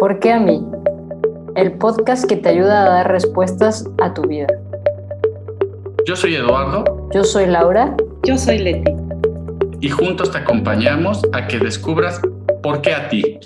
¿Por 0.00 0.18
qué 0.18 0.32
a 0.32 0.40
mí? 0.40 0.66
El 1.56 1.76
podcast 1.76 2.26
que 2.26 2.34
te 2.34 2.48
ayuda 2.48 2.86
a 2.86 2.88
dar 2.88 3.12
respuestas 3.12 3.84
a 4.00 4.14
tu 4.14 4.22
vida. 4.22 4.46
Yo 6.06 6.16
soy 6.16 6.36
Eduardo. 6.36 7.10
Yo 7.12 7.22
soy 7.22 7.44
Laura. 7.44 7.94
Yo 8.22 8.38
soy 8.38 8.60
Leti. 8.60 8.92
Y 9.82 9.90
juntos 9.90 10.32
te 10.32 10.38
acompañamos 10.38 11.20
a 11.34 11.46
que 11.46 11.58
descubras 11.58 12.18
por 12.62 12.80
qué 12.80 12.94
a 12.94 13.10
ti. 13.10 13.40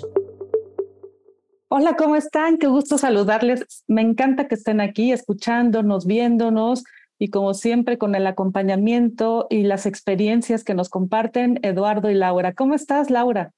Hola, 1.67 1.97
¿cómo 1.97 2.15
están? 2.15 2.57
Qué 2.57 2.67
gusto 2.67 2.97
saludarles. 2.97 3.83
Me 3.87 4.01
encanta 4.01 4.47
que 4.47 4.55
estén 4.55 4.79
aquí 4.79 5.11
escuchándonos, 5.11 6.05
viéndonos 6.05 6.85
y 7.19 7.31
como 7.31 7.53
siempre 7.53 7.97
con 7.97 8.15
el 8.15 8.25
acompañamiento 8.27 9.47
y 9.49 9.63
las 9.63 9.85
experiencias 9.85 10.63
que 10.63 10.73
nos 10.73 10.87
comparten 10.87 11.59
Eduardo 11.63 12.09
y 12.09 12.13
Laura. 12.13 12.53
¿Cómo 12.53 12.75
estás, 12.75 13.09
Laura? 13.09 13.51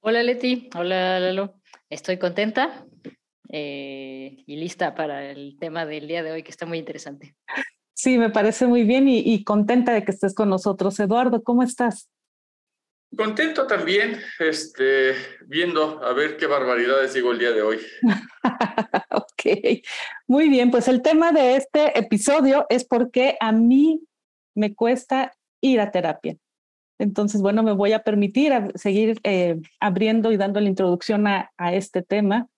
Hola, 0.00 0.22
Leti. 0.22 0.70
Hola, 0.74 1.20
Lalo. 1.20 1.56
Estoy 1.90 2.18
contenta 2.18 2.84
eh, 3.50 4.42
y 4.46 4.56
lista 4.56 4.94
para 4.94 5.30
el 5.30 5.56
tema 5.58 5.86
del 5.86 6.08
día 6.08 6.22
de 6.22 6.32
hoy, 6.32 6.42
que 6.42 6.50
está 6.50 6.66
muy 6.66 6.78
interesante. 6.78 7.36
Sí, 7.94 8.18
me 8.18 8.30
parece 8.30 8.66
muy 8.66 8.82
bien 8.82 9.08
y, 9.08 9.20
y 9.20 9.44
contenta 9.44 9.92
de 9.92 10.04
que 10.04 10.10
estés 10.10 10.34
con 10.34 10.48
nosotros. 10.48 10.98
Eduardo, 10.98 11.42
¿cómo 11.42 11.62
estás? 11.62 12.10
Contento 13.16 13.66
también, 13.66 14.20
este, 14.40 15.14
viendo 15.46 16.04
a 16.04 16.12
ver 16.12 16.36
qué 16.36 16.46
barbaridades 16.46 17.14
digo 17.14 17.32
el 17.32 17.38
día 17.38 17.52
de 17.52 17.62
hoy. 17.62 17.78
ok, 19.10 19.82
muy 20.26 20.48
bien, 20.48 20.70
pues 20.70 20.88
el 20.88 21.02
tema 21.02 21.32
de 21.32 21.56
este 21.56 21.98
episodio 21.98 22.66
es 22.68 22.84
por 22.84 23.10
qué 23.10 23.36
a 23.40 23.52
mí 23.52 24.02
me 24.54 24.74
cuesta 24.74 25.32
ir 25.62 25.80
a 25.80 25.90
terapia. 25.90 26.36
Entonces, 26.98 27.42
bueno, 27.42 27.62
me 27.62 27.72
voy 27.72 27.92
a 27.92 28.02
permitir 28.02 28.52
seguir 28.74 29.20
eh, 29.22 29.60
abriendo 29.80 30.32
y 30.32 30.36
dando 30.36 30.60
la 30.60 30.68
introducción 30.68 31.26
a, 31.26 31.50
a 31.56 31.74
este 31.74 32.02
tema, 32.02 32.48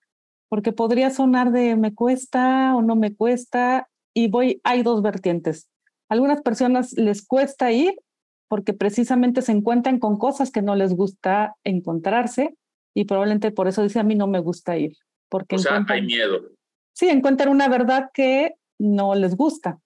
porque 0.48 0.72
podría 0.72 1.10
sonar 1.10 1.50
de 1.50 1.76
me 1.76 1.94
cuesta 1.94 2.74
o 2.76 2.82
no 2.82 2.96
me 2.96 3.14
cuesta, 3.14 3.88
y 4.14 4.28
voy, 4.28 4.60
hay 4.64 4.82
dos 4.82 5.02
vertientes. 5.02 5.68
algunas 6.08 6.42
personas 6.42 6.92
les 6.94 7.24
cuesta 7.24 7.70
ir 7.70 7.94
porque 8.48 8.72
precisamente 8.72 9.42
se 9.42 9.52
encuentran 9.52 9.98
con 9.98 10.16
cosas 10.16 10.50
que 10.50 10.62
no 10.62 10.74
les 10.74 10.94
gusta 10.94 11.54
encontrarse 11.64 12.56
y 12.94 13.04
probablemente 13.04 13.52
por 13.52 13.68
eso 13.68 13.82
dice 13.82 14.00
a 14.00 14.02
mí 14.02 14.14
no 14.14 14.26
me 14.26 14.40
gusta 14.40 14.76
ir. 14.76 14.96
Porque 15.28 15.56
o 15.56 15.58
sea, 15.58 15.84
hay 15.88 16.02
miedo. 16.02 16.40
Sí, 16.94 17.08
encuentran 17.08 17.50
una 17.50 17.68
verdad 17.68 18.10
que 18.12 18.54
no 18.78 19.14
les 19.14 19.36
gusta. 19.36 19.78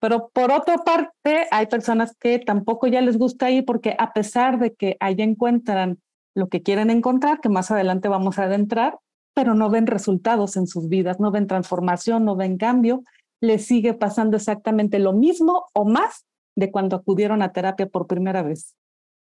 Pero 0.00 0.30
por 0.32 0.50
otra 0.50 0.78
parte, 0.78 1.46
hay 1.50 1.66
personas 1.66 2.16
que 2.16 2.38
tampoco 2.38 2.86
ya 2.86 3.02
les 3.02 3.18
gusta 3.18 3.50
ir 3.50 3.64
porque 3.64 3.94
a 3.98 4.12
pesar 4.12 4.58
de 4.58 4.74
que 4.74 4.96
allá 4.98 5.24
encuentran 5.24 6.00
lo 6.34 6.48
que 6.48 6.62
quieren 6.62 6.90
encontrar, 6.90 7.40
que 7.40 7.50
más 7.50 7.70
adelante 7.70 8.08
vamos 8.08 8.38
a 8.38 8.44
adentrar, 8.44 8.98
pero 9.34 9.54
no 9.54 9.68
ven 9.70 9.86
resultados 9.86 10.56
en 10.56 10.66
sus 10.66 10.88
vidas, 10.88 11.20
no 11.20 11.30
ven 11.30 11.46
transformación, 11.46 12.24
no 12.24 12.34
ven 12.34 12.56
cambio, 12.56 13.02
les 13.40 13.66
sigue 13.66 13.94
pasando 13.94 14.36
exactamente 14.36 14.98
lo 14.98 15.12
mismo 15.12 15.66
o 15.74 15.84
más 15.84 16.26
de 16.56 16.70
cuando 16.70 16.96
acudieron 16.96 17.42
a 17.42 17.52
terapia 17.52 17.86
por 17.86 18.06
primera 18.06 18.42
vez. 18.42 18.74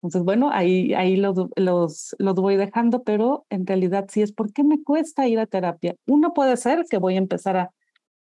Entonces, 0.01 0.23
bueno, 0.23 0.51
ahí, 0.51 0.93
ahí 0.93 1.15
los, 1.15 1.35
los, 1.55 2.15
los 2.19 2.35
voy 2.35 2.57
dejando, 2.57 3.03
pero 3.03 3.45
en 3.49 3.65
realidad 3.65 4.05
sí 4.09 4.21
es 4.21 4.31
por 4.31 4.53
qué 4.53 4.63
me 4.63 4.83
cuesta 4.83 5.27
ir 5.27 5.39
a 5.39 5.47
terapia. 5.47 5.95
Uno 6.05 6.33
puede 6.33 6.57
ser 6.57 6.85
que 6.89 6.97
voy 6.97 7.15
a 7.15 7.19
empezar 7.19 7.57
a, 7.57 7.71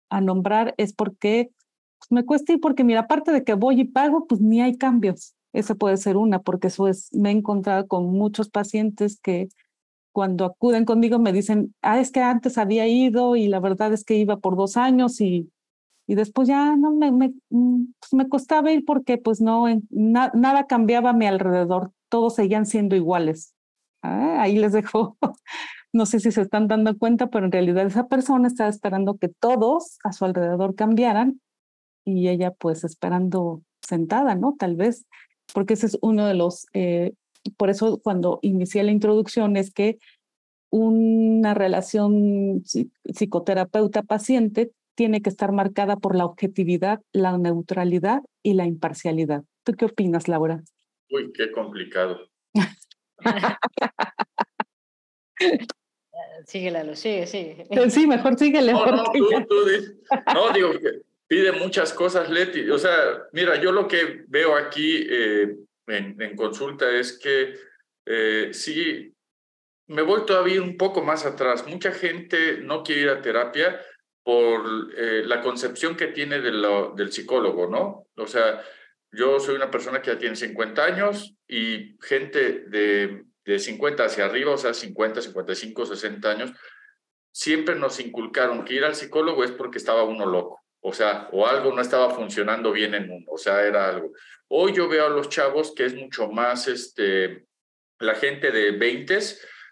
a 0.08 0.20
nombrar, 0.20 0.74
es 0.78 0.94
porque 0.94 1.50
pues, 2.08 2.22
me 2.22 2.26
cuesta 2.26 2.52
ir 2.52 2.60
porque, 2.60 2.84
mira, 2.84 3.00
aparte 3.00 3.32
de 3.32 3.44
que 3.44 3.54
voy 3.54 3.80
y 3.80 3.84
pago, 3.84 4.26
pues 4.26 4.40
ni 4.40 4.60
hay 4.60 4.76
cambios. 4.76 5.34
Esa 5.52 5.74
puede 5.74 5.96
ser 5.96 6.16
una, 6.16 6.40
porque 6.40 6.68
eso 6.68 6.88
es, 6.88 7.10
me 7.12 7.30
he 7.30 7.32
encontrado 7.32 7.86
con 7.86 8.06
muchos 8.06 8.48
pacientes 8.50 9.20
que 9.20 9.48
cuando 10.12 10.44
acuden 10.44 10.84
conmigo 10.84 11.18
me 11.18 11.32
dicen, 11.32 11.74
ah, 11.82 12.00
es 12.00 12.10
que 12.12 12.20
antes 12.20 12.58
había 12.58 12.86
ido 12.86 13.36
y 13.36 13.48
la 13.48 13.60
verdad 13.60 13.92
es 13.92 14.04
que 14.04 14.16
iba 14.16 14.38
por 14.38 14.56
dos 14.56 14.76
años 14.76 15.20
y 15.20 15.50
y 16.06 16.14
después 16.14 16.48
ya 16.48 16.76
no 16.76 16.92
me, 16.92 17.10
me, 17.12 17.32
mm, 17.50 17.86
pues 17.98 18.12
me 18.12 18.28
costaba 18.28 18.70
ir 18.72 18.84
porque 18.84 19.18
pues 19.18 19.40
no, 19.40 19.66
nada 19.90 20.66
cambiaba 20.66 21.10
a 21.10 21.14
mi 21.14 21.26
alrededor, 21.26 21.92
todos 22.08 22.34
seguían 22.34 22.66
siendo 22.66 22.96
iguales. 22.96 23.54
Ah, 24.02 24.42
ahí 24.42 24.58
les 24.58 24.72
dejo, 24.72 25.16
no 25.92 26.06
sé 26.06 26.20
si 26.20 26.30
se 26.30 26.42
están 26.42 26.68
dando 26.68 26.96
cuenta, 26.98 27.28
pero 27.28 27.46
en 27.46 27.52
realidad 27.52 27.86
esa 27.86 28.06
persona 28.06 28.48
estaba 28.48 28.68
esperando 28.68 29.16
que 29.16 29.28
todos 29.28 29.98
a 30.04 30.12
su 30.12 30.24
alrededor 30.24 30.74
cambiaran 30.74 31.40
y 32.04 32.28
ella 32.28 32.50
pues 32.52 32.84
esperando 32.84 33.62
sentada, 33.80 34.34
¿no? 34.34 34.56
Tal 34.58 34.76
vez, 34.76 35.06
porque 35.52 35.74
ese 35.74 35.86
es 35.86 35.98
uno 36.00 36.26
de 36.26 36.34
los, 36.34 36.66
eh, 36.72 37.12
por 37.56 37.70
eso 37.70 37.98
cuando 38.02 38.38
inicié 38.42 38.82
la 38.82 38.92
introducción 38.92 39.56
es 39.56 39.70
que 39.72 39.98
una 40.70 41.54
relación 41.54 42.62
psicoterapeuta-paciente 43.04 44.72
tiene 44.96 45.22
que 45.22 45.30
estar 45.30 45.52
marcada 45.52 45.96
por 45.96 46.16
la 46.16 46.24
objetividad, 46.24 47.00
la 47.12 47.38
neutralidad 47.38 48.22
y 48.42 48.54
la 48.54 48.66
imparcialidad. 48.66 49.44
¿Tú 49.64 49.74
qué 49.74 49.84
opinas, 49.86 50.26
Laura? 50.28 50.62
Uy, 51.10 51.32
qué 51.32 51.50
complicado. 51.52 52.28
síguela, 56.46 56.94
sigue, 56.96 57.26
sigue. 57.26 57.66
Sí, 57.90 58.06
mejor 58.06 58.38
síguele. 58.38 58.72
No, 58.72 58.86
no, 58.86 59.04
tú, 59.04 59.28
tú, 59.48 59.54
no, 60.34 60.52
digo 60.52 60.72
que 60.72 61.02
pide 61.26 61.52
muchas 61.52 61.92
cosas, 61.92 62.30
Leti. 62.30 62.68
O 62.70 62.78
sea, 62.78 63.24
mira, 63.32 63.60
yo 63.60 63.72
lo 63.72 63.88
que 63.88 64.24
veo 64.28 64.56
aquí 64.56 65.06
eh, 65.08 65.56
en, 65.86 66.20
en, 66.20 66.36
consulta 66.36 66.90
es 66.90 67.18
que 67.18 67.54
eh, 68.06 68.50
sí, 68.52 69.14
me 69.86 70.02
voy 70.02 70.24
todavía 70.24 70.62
un 70.62 70.76
poco 70.76 71.02
más 71.02 71.26
atrás. 71.26 71.66
Mucha 71.66 71.92
gente 71.92 72.58
no 72.58 72.82
quiere 72.82 73.02
ir 73.02 73.08
a 73.08 73.22
terapia 73.22 73.80
por 74.22 74.92
eh, 74.96 75.22
la 75.26 75.42
concepción 75.42 75.96
que 75.96 76.08
tiene 76.08 76.40
de 76.40 76.50
lo, 76.50 76.94
del 76.94 77.12
psicólogo, 77.12 77.68
¿no? 77.68 78.06
O 78.16 78.26
sea, 78.26 78.62
yo 79.12 79.38
soy 79.38 79.54
una 79.56 79.70
persona 79.70 80.00
que 80.00 80.10
ya 80.10 80.18
tiene 80.18 80.34
50 80.34 80.84
años 80.84 81.36
y 81.46 81.96
gente 82.00 82.64
de, 82.68 83.24
de 83.44 83.58
50 83.58 84.04
hacia 84.04 84.24
arriba, 84.24 84.52
o 84.52 84.58
sea, 84.58 84.72
50, 84.72 85.20
55, 85.20 85.86
60 85.86 86.30
años, 86.30 86.52
siempre 87.30 87.74
nos 87.74 88.00
inculcaron 88.00 88.64
que 88.64 88.74
ir 88.74 88.84
al 88.84 88.94
psicólogo 88.94 89.44
es 89.44 89.50
porque 89.50 89.78
estaba 89.78 90.04
uno 90.04 90.24
loco, 90.24 90.63
o 90.86 90.92
sea, 90.92 91.30
o 91.32 91.46
algo 91.46 91.72
no 91.72 91.80
estaba 91.80 92.10
funcionando 92.10 92.70
bien 92.70 92.94
en 92.94 93.10
uno, 93.10 93.24
o 93.28 93.38
sea, 93.38 93.62
era 93.62 93.88
algo. 93.88 94.12
Hoy 94.48 94.74
yo 94.74 94.86
veo 94.86 95.06
a 95.06 95.08
los 95.08 95.30
chavos 95.30 95.72
que 95.74 95.86
es 95.86 95.94
mucho 95.94 96.28
más, 96.28 96.68
este, 96.68 97.46
la 98.00 98.14
gente 98.14 98.52
de 98.52 98.72
20, 98.72 99.18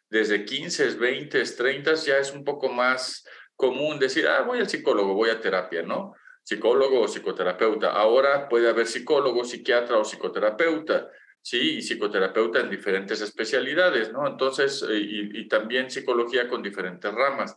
desde 0.08 0.44
15, 0.46 0.94
20, 0.94 1.44
30, 1.44 1.94
ya 1.96 2.16
es 2.16 2.32
un 2.32 2.44
poco 2.44 2.70
más 2.70 3.28
común 3.54 3.98
decir, 3.98 4.26
ah, 4.26 4.40
voy 4.40 4.60
al 4.60 4.70
psicólogo, 4.70 5.12
voy 5.12 5.28
a 5.28 5.38
terapia, 5.38 5.82
¿no? 5.82 6.14
Psicólogo 6.42 7.02
o 7.02 7.06
psicoterapeuta. 7.06 7.90
Ahora 7.90 8.48
puede 8.48 8.70
haber 8.70 8.86
psicólogo, 8.86 9.44
psiquiatra 9.44 9.98
o 9.98 10.04
psicoterapeuta, 10.04 11.10
¿sí? 11.42 11.76
Y 11.76 11.82
psicoterapeuta 11.82 12.60
en 12.60 12.70
diferentes 12.70 13.20
especialidades, 13.20 14.10
¿no? 14.12 14.26
Entonces, 14.26 14.82
eh, 14.88 14.96
y, 14.96 15.40
y 15.40 15.46
también 15.46 15.90
psicología 15.90 16.48
con 16.48 16.62
diferentes 16.62 17.12
ramas. 17.12 17.54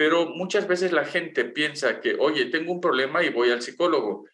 Pero 0.00 0.30
muchas 0.30 0.66
veces 0.66 0.92
la 0.92 1.04
gente 1.04 1.44
piensa 1.44 2.00
que, 2.00 2.16
oye, 2.18 2.46
tengo 2.46 2.72
un 2.72 2.80
problema 2.80 3.22
y 3.22 3.28
voy 3.28 3.50
al 3.50 3.60
psicólogo, 3.60 4.24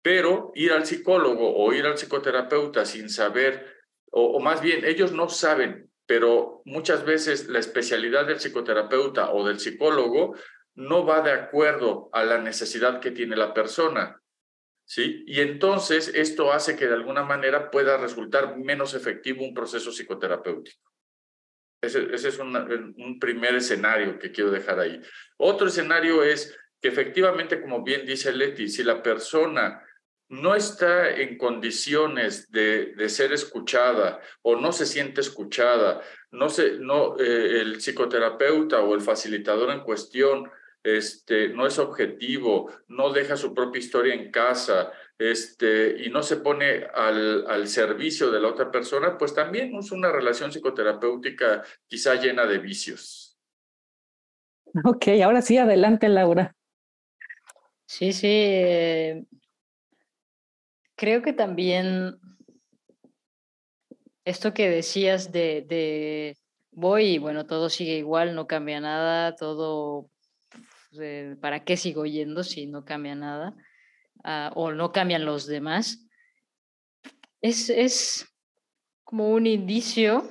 pero 0.00 0.52
ir 0.54 0.70
al 0.70 0.86
psicólogo 0.86 1.52
o 1.56 1.72
ir 1.72 1.84
al 1.84 1.98
psicoterapeuta 1.98 2.84
sin 2.84 3.10
saber, 3.10 3.66
o, 4.12 4.38
más 4.38 4.62
bien, 4.62 4.84
ellos 4.84 5.10
no 5.10 5.28
saben 5.28 5.90
pero 6.06 6.62
muchas 6.64 7.04
veces 7.04 7.48
la 7.48 7.58
especialidad 7.58 8.26
del 8.26 8.38
psicoterapeuta 8.38 9.32
o 9.32 9.44
del 9.44 9.58
psicólogo 9.58 10.36
no 10.76 11.04
va 11.04 11.20
de 11.20 11.32
acuerdo 11.32 12.08
a 12.12 12.22
la 12.24 12.38
necesidad 12.38 13.00
que 13.00 13.10
tiene 13.10 13.34
la 13.34 13.52
persona. 13.52 14.22
¿Sí? 14.84 15.24
Y 15.26 15.40
entonces 15.40 16.12
esto 16.14 16.52
hace 16.52 16.76
que 16.76 16.86
de 16.86 16.94
alguna 16.94 17.24
manera 17.24 17.72
pueda 17.72 17.96
resultar 17.96 18.56
menos 18.56 18.94
efectivo 18.94 19.44
un 19.44 19.52
proceso 19.52 19.90
psicoterapéutico. 19.90 20.92
Ese, 21.80 22.08
ese 22.12 22.28
es 22.28 22.38
un 22.38 23.18
primer 23.20 23.54
escenario 23.54 24.18
que 24.18 24.32
quiero 24.32 24.50
dejar 24.50 24.80
ahí. 24.80 25.00
Otro 25.36 25.68
escenario 25.68 26.22
es 26.22 26.56
que 26.80 26.88
efectivamente, 26.88 27.60
como 27.60 27.82
bien 27.82 28.06
dice 28.06 28.32
Leti, 28.32 28.68
si 28.68 28.82
la 28.82 29.02
persona 29.02 29.82
no 30.28 30.54
está 30.54 31.10
en 31.10 31.38
condiciones 31.38 32.50
de, 32.50 32.94
de, 32.96 33.08
ser 33.08 33.32
escuchada 33.32 34.20
o 34.42 34.56
no 34.56 34.72
se 34.72 34.86
siente 34.86 35.20
escuchada, 35.20 36.02
no, 36.32 36.48
se, 36.48 36.78
no 36.78 37.18
eh, 37.18 37.60
el 37.60 37.80
psicoterapeuta 37.80 38.80
o 38.80 38.94
el 38.94 39.00
facilitador 39.00 39.70
en 39.70 39.80
cuestión 39.80 40.50
este, 40.82 41.48
no 41.48 41.66
es 41.66 41.78
objetivo, 41.78 42.72
no 42.88 43.12
deja 43.12 43.36
su 43.36 43.54
propia 43.54 43.80
historia 43.80 44.14
en 44.14 44.30
casa 44.30 44.92
este, 45.18 46.04
y 46.04 46.10
no 46.10 46.22
se 46.22 46.36
pone 46.36 46.84
al, 46.94 47.46
al 47.46 47.68
servicio 47.68 48.30
de 48.30 48.40
la 48.40 48.48
otra 48.48 48.70
persona, 48.70 49.16
pues 49.16 49.34
también 49.34 49.74
es 49.74 49.92
una 49.92 50.12
relación 50.12 50.52
psicoterapéutica 50.52 51.62
quizá 51.86 52.14
llena 52.16 52.46
de 52.46 52.58
vicios. 52.58 53.38
Ok, 54.84 55.08
ahora 55.24 55.40
sí, 55.40 55.56
adelante, 55.56 56.08
Laura. 56.08 56.54
Sí, 57.86 58.12
sí. 58.12 58.26
Eh, 58.28 59.24
creo 60.96 61.22
que 61.22 61.32
también 61.32 62.18
esto 64.24 64.52
que 64.52 64.68
decías 64.68 65.32
de, 65.32 65.64
de 65.66 66.36
voy 66.72 67.14
y 67.14 67.18
bueno, 67.18 67.46
todo 67.46 67.70
sigue 67.70 67.96
igual, 67.96 68.34
no 68.34 68.46
cambia 68.46 68.80
nada, 68.80 69.34
todo, 69.36 70.10
eh, 71.00 71.36
¿para 71.40 71.64
qué 71.64 71.76
sigo 71.76 72.04
yendo 72.04 72.42
si 72.42 72.66
no 72.66 72.84
cambia 72.84 73.14
nada? 73.14 73.54
Ah, 74.28 74.50
o 74.56 74.72
no 74.72 74.90
cambian 74.90 75.24
los 75.24 75.46
demás. 75.46 76.04
Es, 77.40 77.70
es 77.70 78.26
como 79.04 79.30
un 79.30 79.46
indicio, 79.46 80.28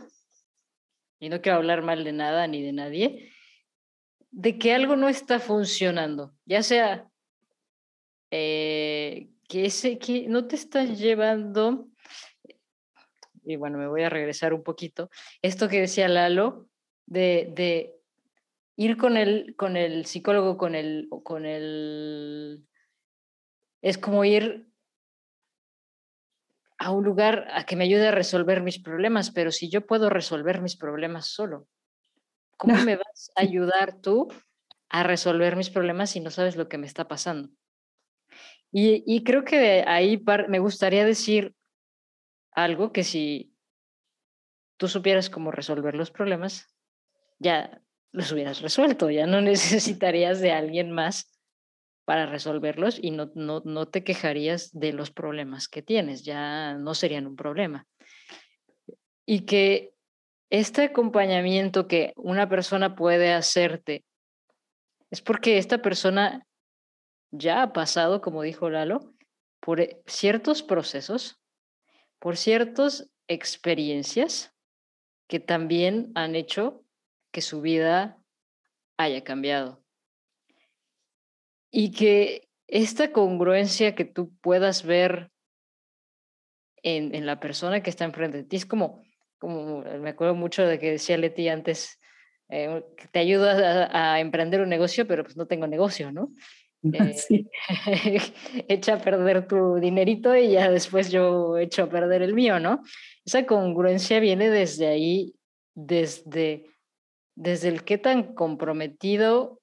y 1.17 1.29
no 1.29 1.39
quiero 1.39 1.59
hablar 1.59 1.81
mal 1.81 2.03
de 2.03 2.11
nada 2.11 2.45
ni 2.45 2.61
de 2.61 2.73
nadie, 2.73 3.31
de 4.31 4.57
que 4.57 4.73
algo 4.73 4.97
no 4.97 5.07
está 5.07 5.39
funcionando, 5.39 6.35
ya 6.43 6.61
sea 6.61 7.09
eh, 8.31 9.29
que, 9.47 9.67
ese, 9.67 9.97
que 9.97 10.27
no 10.27 10.45
te 10.45 10.57
está 10.57 10.83
llevando 10.83 11.87
y 13.45 13.55
bueno, 13.55 13.77
me 13.77 13.87
voy 13.87 14.03
a 14.03 14.09
regresar 14.09 14.53
un 14.53 14.63
poquito, 14.63 15.09
esto 15.41 15.69
que 15.69 15.79
decía 15.79 16.09
Lalo, 16.09 16.67
de, 17.05 17.53
de 17.55 17.95
ir 18.75 18.97
con 18.97 19.15
el, 19.15 19.55
con 19.55 19.77
el 19.77 20.05
psicólogo, 20.05 20.57
con 20.57 20.75
el, 20.75 21.07
con 21.23 21.45
el... 21.45 22.65
Es 23.81 23.97
como 23.97 24.25
ir 24.25 24.67
a 26.77 26.91
un 26.91 27.03
lugar 27.03 27.47
a 27.51 27.65
que 27.65 27.75
me 27.75 27.85
ayude 27.85 28.07
a 28.07 28.11
resolver 28.11 28.61
mis 28.61 28.79
problemas, 28.79 29.31
pero 29.31 29.51
si 29.51 29.69
yo 29.69 29.85
puedo 29.85 30.09
resolver 30.09 30.61
mis 30.61 30.75
problemas 30.75 31.27
solo, 31.27 31.67
¿cómo 32.57 32.75
me 32.89 32.97
vas 32.97 33.31
a 33.35 33.41
ayudar 33.41 34.01
tú 34.01 34.27
a 34.89 35.03
resolver 35.03 35.55
mis 35.55 35.69
problemas 35.69 36.09
si 36.11 36.19
no 36.19 36.29
sabes 36.31 36.55
lo 36.55 36.67
que 36.67 36.77
me 36.77 36.87
está 36.87 37.07
pasando? 37.07 37.49
Y, 38.71 39.03
y 39.05 39.23
creo 39.23 39.45
que 39.45 39.83
ahí 39.87 40.21
me 40.49 40.59
gustaría 40.59 41.05
decir 41.05 41.55
algo 42.51 42.91
que 42.91 43.03
si 43.03 43.55
tú 44.77 44.87
supieras 44.87 45.29
cómo 45.29 45.51
resolver 45.51 45.95
los 45.95 46.11
problemas, 46.11 46.67
ya 47.39 47.81
los 48.11 48.31
hubieras 48.31 48.61
resuelto, 48.61 49.09
ya 49.09 49.27
no 49.27 49.41
necesitarías 49.41 50.39
de 50.39 50.51
alguien 50.51 50.91
más 50.91 51.34
para 52.05 52.25
resolverlos 52.25 52.97
y 53.01 53.11
no, 53.11 53.31
no, 53.35 53.61
no 53.65 53.87
te 53.87 54.03
quejarías 54.03 54.71
de 54.71 54.93
los 54.93 55.11
problemas 55.11 55.67
que 55.67 55.81
tienes, 55.81 56.23
ya 56.23 56.75
no 56.75 56.93
serían 56.93 57.27
un 57.27 57.35
problema. 57.35 57.87
Y 59.25 59.41
que 59.41 59.93
este 60.49 60.83
acompañamiento 60.83 61.87
que 61.87 62.13
una 62.15 62.47
persona 62.47 62.95
puede 62.95 63.33
hacerte 63.33 64.05
es 65.09 65.21
porque 65.21 65.57
esta 65.57 65.81
persona 65.81 66.45
ya 67.31 67.63
ha 67.63 67.73
pasado, 67.73 68.21
como 68.21 68.43
dijo 68.43 68.69
Lalo, 68.69 69.13
por 69.59 69.81
eh, 69.81 70.01
ciertos 70.05 70.61
procesos 70.61 71.41
por 72.25 72.37
ciertas 72.37 73.07
experiencias 73.27 74.51
que 75.27 75.39
también 75.39 76.11
han 76.15 76.33
hecho 76.33 76.83
que 77.31 77.41
su 77.41 77.61
vida 77.61 78.19
haya 78.97 79.23
cambiado. 79.23 79.84
Y 81.77 81.91
que 81.91 82.47
esta 82.67 83.11
congruencia 83.11 83.95
que 83.95 84.05
tú 84.05 84.31
puedas 84.39 84.85
ver 84.85 85.29
en, 86.81 87.25
la 87.25 87.41
persona 87.41 87.83
que 87.83 87.89
está 87.89 88.05
enfrente 88.05 88.37
de 88.37 88.43
ti 88.45 88.55
es 88.55 88.65
como, 88.65 89.03
como 89.37 89.81
me 89.81 90.11
acuerdo 90.11 90.35
mucho 90.35 90.65
de 90.65 90.79
que 90.79 90.91
decía 90.91 91.17
Leti 91.17 91.49
antes, 91.49 91.99
eh, 92.47 92.81
que 92.95 93.09
te 93.09 93.19
ayuda 93.19 93.87
a, 93.87 94.13
a, 94.13 94.19
emprender 94.21 94.61
un 94.61 94.69
negocio, 94.69 95.05
pero 95.05 95.23
pues 95.23 95.35
no 95.35 95.47
tengo 95.47 95.67
negocio, 95.67 96.13
¿no? 96.13 96.31
Eh, 96.93 98.21
echa 98.69 98.93
a 98.93 99.01
perder 99.01 99.45
tu 99.45 99.75
dinerito 99.75 100.33
y 100.33 100.51
ya 100.51 100.71
después 100.71 101.11
yo 101.11 101.57
echo 101.57 101.83
a 101.83 101.89
perder 101.89 102.21
el 102.21 102.33
mío, 102.33 102.57
¿no? 102.61 102.83
Esa 103.25 103.45
congruencia 103.45 104.21
viene 104.21 104.49
desde 104.49 104.87
ahí, 104.87 105.33
desde, 105.73 106.67
desde 107.35 107.67
el 107.67 107.83
qué 107.83 107.97
tan 107.97 108.33
comprometido 108.33 109.59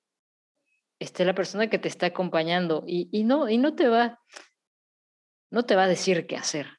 esté 1.03 1.25
la 1.25 1.35
persona 1.35 1.69
que 1.69 1.79
te 1.79 1.89
está 1.89 2.07
acompañando 2.07 2.85
y, 2.87 3.25
no, 3.25 3.49
y 3.49 3.59
no 3.59 3.75
te 3.75 3.89
va, 3.89 4.21
no 5.51 5.65
te 5.65 5.77
va 5.77 5.85
a 5.85 5.89
decir 5.89 6.27
qué 6.27 6.37
hacer, 6.37 6.79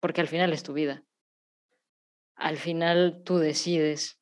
porque 0.00 0.20
al 0.20 0.28
final 0.28 0.52
es 0.52 0.62
tu 0.62 0.72
vida. 0.72 1.04
Al 2.34 2.56
final 2.56 3.22
tú 3.24 3.38
decides, 3.38 4.20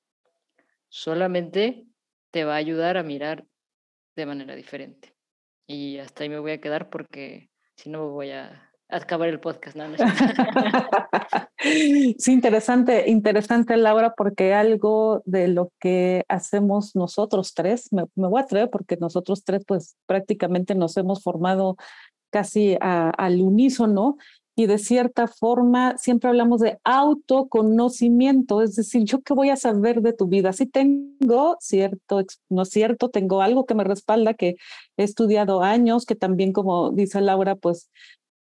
solamente 0.88 1.86
te 2.30 2.44
va 2.44 2.54
a 2.54 2.58
ayudar 2.58 2.96
a 2.96 3.02
mirar 3.02 3.46
de 4.16 4.26
manera 4.26 4.54
diferente. 4.54 5.16
Y 5.66 5.98
hasta 5.98 6.22
ahí 6.22 6.28
me 6.28 6.38
voy 6.38 6.52
a 6.52 6.60
quedar 6.60 6.90
porque 6.90 7.50
si 7.76 7.90
no 7.90 8.10
voy 8.10 8.30
a 8.30 8.63
acabar 8.88 9.28
el 9.28 9.40
podcast. 9.40 9.76
No, 9.76 9.84
sí, 11.58 12.32
interesante, 12.32 13.10
interesante 13.10 13.76
Laura, 13.76 14.14
porque 14.16 14.54
algo 14.54 15.22
de 15.24 15.48
lo 15.48 15.72
que 15.80 16.24
hacemos 16.28 16.94
nosotros 16.94 17.54
tres, 17.54 17.92
me, 17.92 18.04
voy 18.14 18.40
a 18.40 18.44
atrever 18.44 18.70
porque 18.70 18.96
nosotros 18.96 19.44
tres 19.44 19.64
pues 19.66 19.96
prácticamente 20.06 20.74
nos 20.74 20.96
hemos 20.96 21.22
formado 21.22 21.76
casi 22.30 22.76
al 22.80 23.40
unísono 23.40 24.16
y 24.56 24.66
de 24.66 24.78
cierta 24.78 25.26
forma 25.26 25.98
siempre 25.98 26.28
hablamos 26.28 26.60
de 26.60 26.78
autoconocimiento, 26.84 28.62
es 28.62 28.76
decir, 28.76 29.04
yo 29.04 29.20
qué 29.20 29.34
voy 29.34 29.50
a 29.50 29.56
saber 29.56 30.00
de 30.00 30.12
tu 30.12 30.28
vida. 30.28 30.52
Si 30.52 30.66
tengo 30.66 31.56
cierto, 31.60 32.22
no 32.48 32.62
es 32.62 32.68
cierto, 32.68 33.08
tengo 33.08 33.42
algo 33.42 33.66
que 33.66 33.74
me 33.74 33.82
respalda, 33.82 34.34
que 34.34 34.56
he 34.96 35.02
estudiado 35.02 35.62
años, 35.62 36.06
que 36.06 36.14
también 36.14 36.52
como 36.52 36.92
dice 36.92 37.20
Laura, 37.20 37.56
pues 37.56 37.90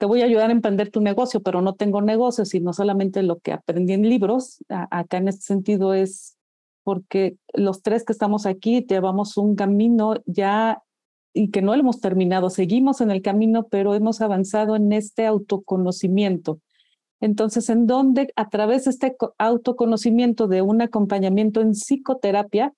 te 0.03 0.07
voy 0.07 0.21
a 0.21 0.25
ayudar 0.25 0.49
a 0.49 0.53
emprender 0.53 0.91
tu 0.91 1.01
negocio, 1.01 1.45
pero 1.45 1.63
no 1.63 1.77
tengo 1.77 2.03
negocio, 2.03 2.45
sino 2.45 2.73
solamente 2.73 3.23
lo 3.23 3.39
que 3.39 3.53
aprendí 3.53 3.93
en 3.93 4.03
libros. 4.03 4.59
acá 4.69 5.19
en 5.19 5.29
este 5.29 5.43
sentido 5.43 5.95
es 5.95 6.37
porque 6.83 7.37
los 7.55 7.83
tres 7.83 8.05
que 8.05 8.13
estamos 8.13 8.45
aquí 8.45 8.85
llevamos 8.85 9.37
un 9.37 9.55
camino 9.55 10.15
ya 10.27 10.83
y 11.33 11.53
que 11.53 11.63
no 11.63 11.77
lo 11.77 11.83
hemos 11.83 12.01
terminado, 12.01 12.51
seguimos 12.51 13.01
en 13.01 13.13
el 13.13 13.23
camino, 13.23 13.69
pero 13.71 13.95
hemos 13.95 14.21
avanzado 14.21 14.75
en 14.75 14.93
este 14.93 15.25
autoconocimiento. 15.25 16.59
Entonces, 17.21 17.71
en 17.71 17.87
donde 17.87 18.33
a 18.35 18.49
través 18.49 18.87
de 18.87 18.91
este 18.91 19.17
autoconocimiento 19.39 20.49
de 20.49 20.63
un 20.63 20.83
acompañamiento 20.83 21.61
en 21.61 21.75
psicoterapia, 21.75 22.75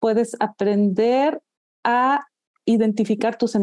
puedes 0.00 0.34
aprender 0.40 1.40
a 1.84 2.26
identificar 2.64 3.36
tus, 3.36 3.56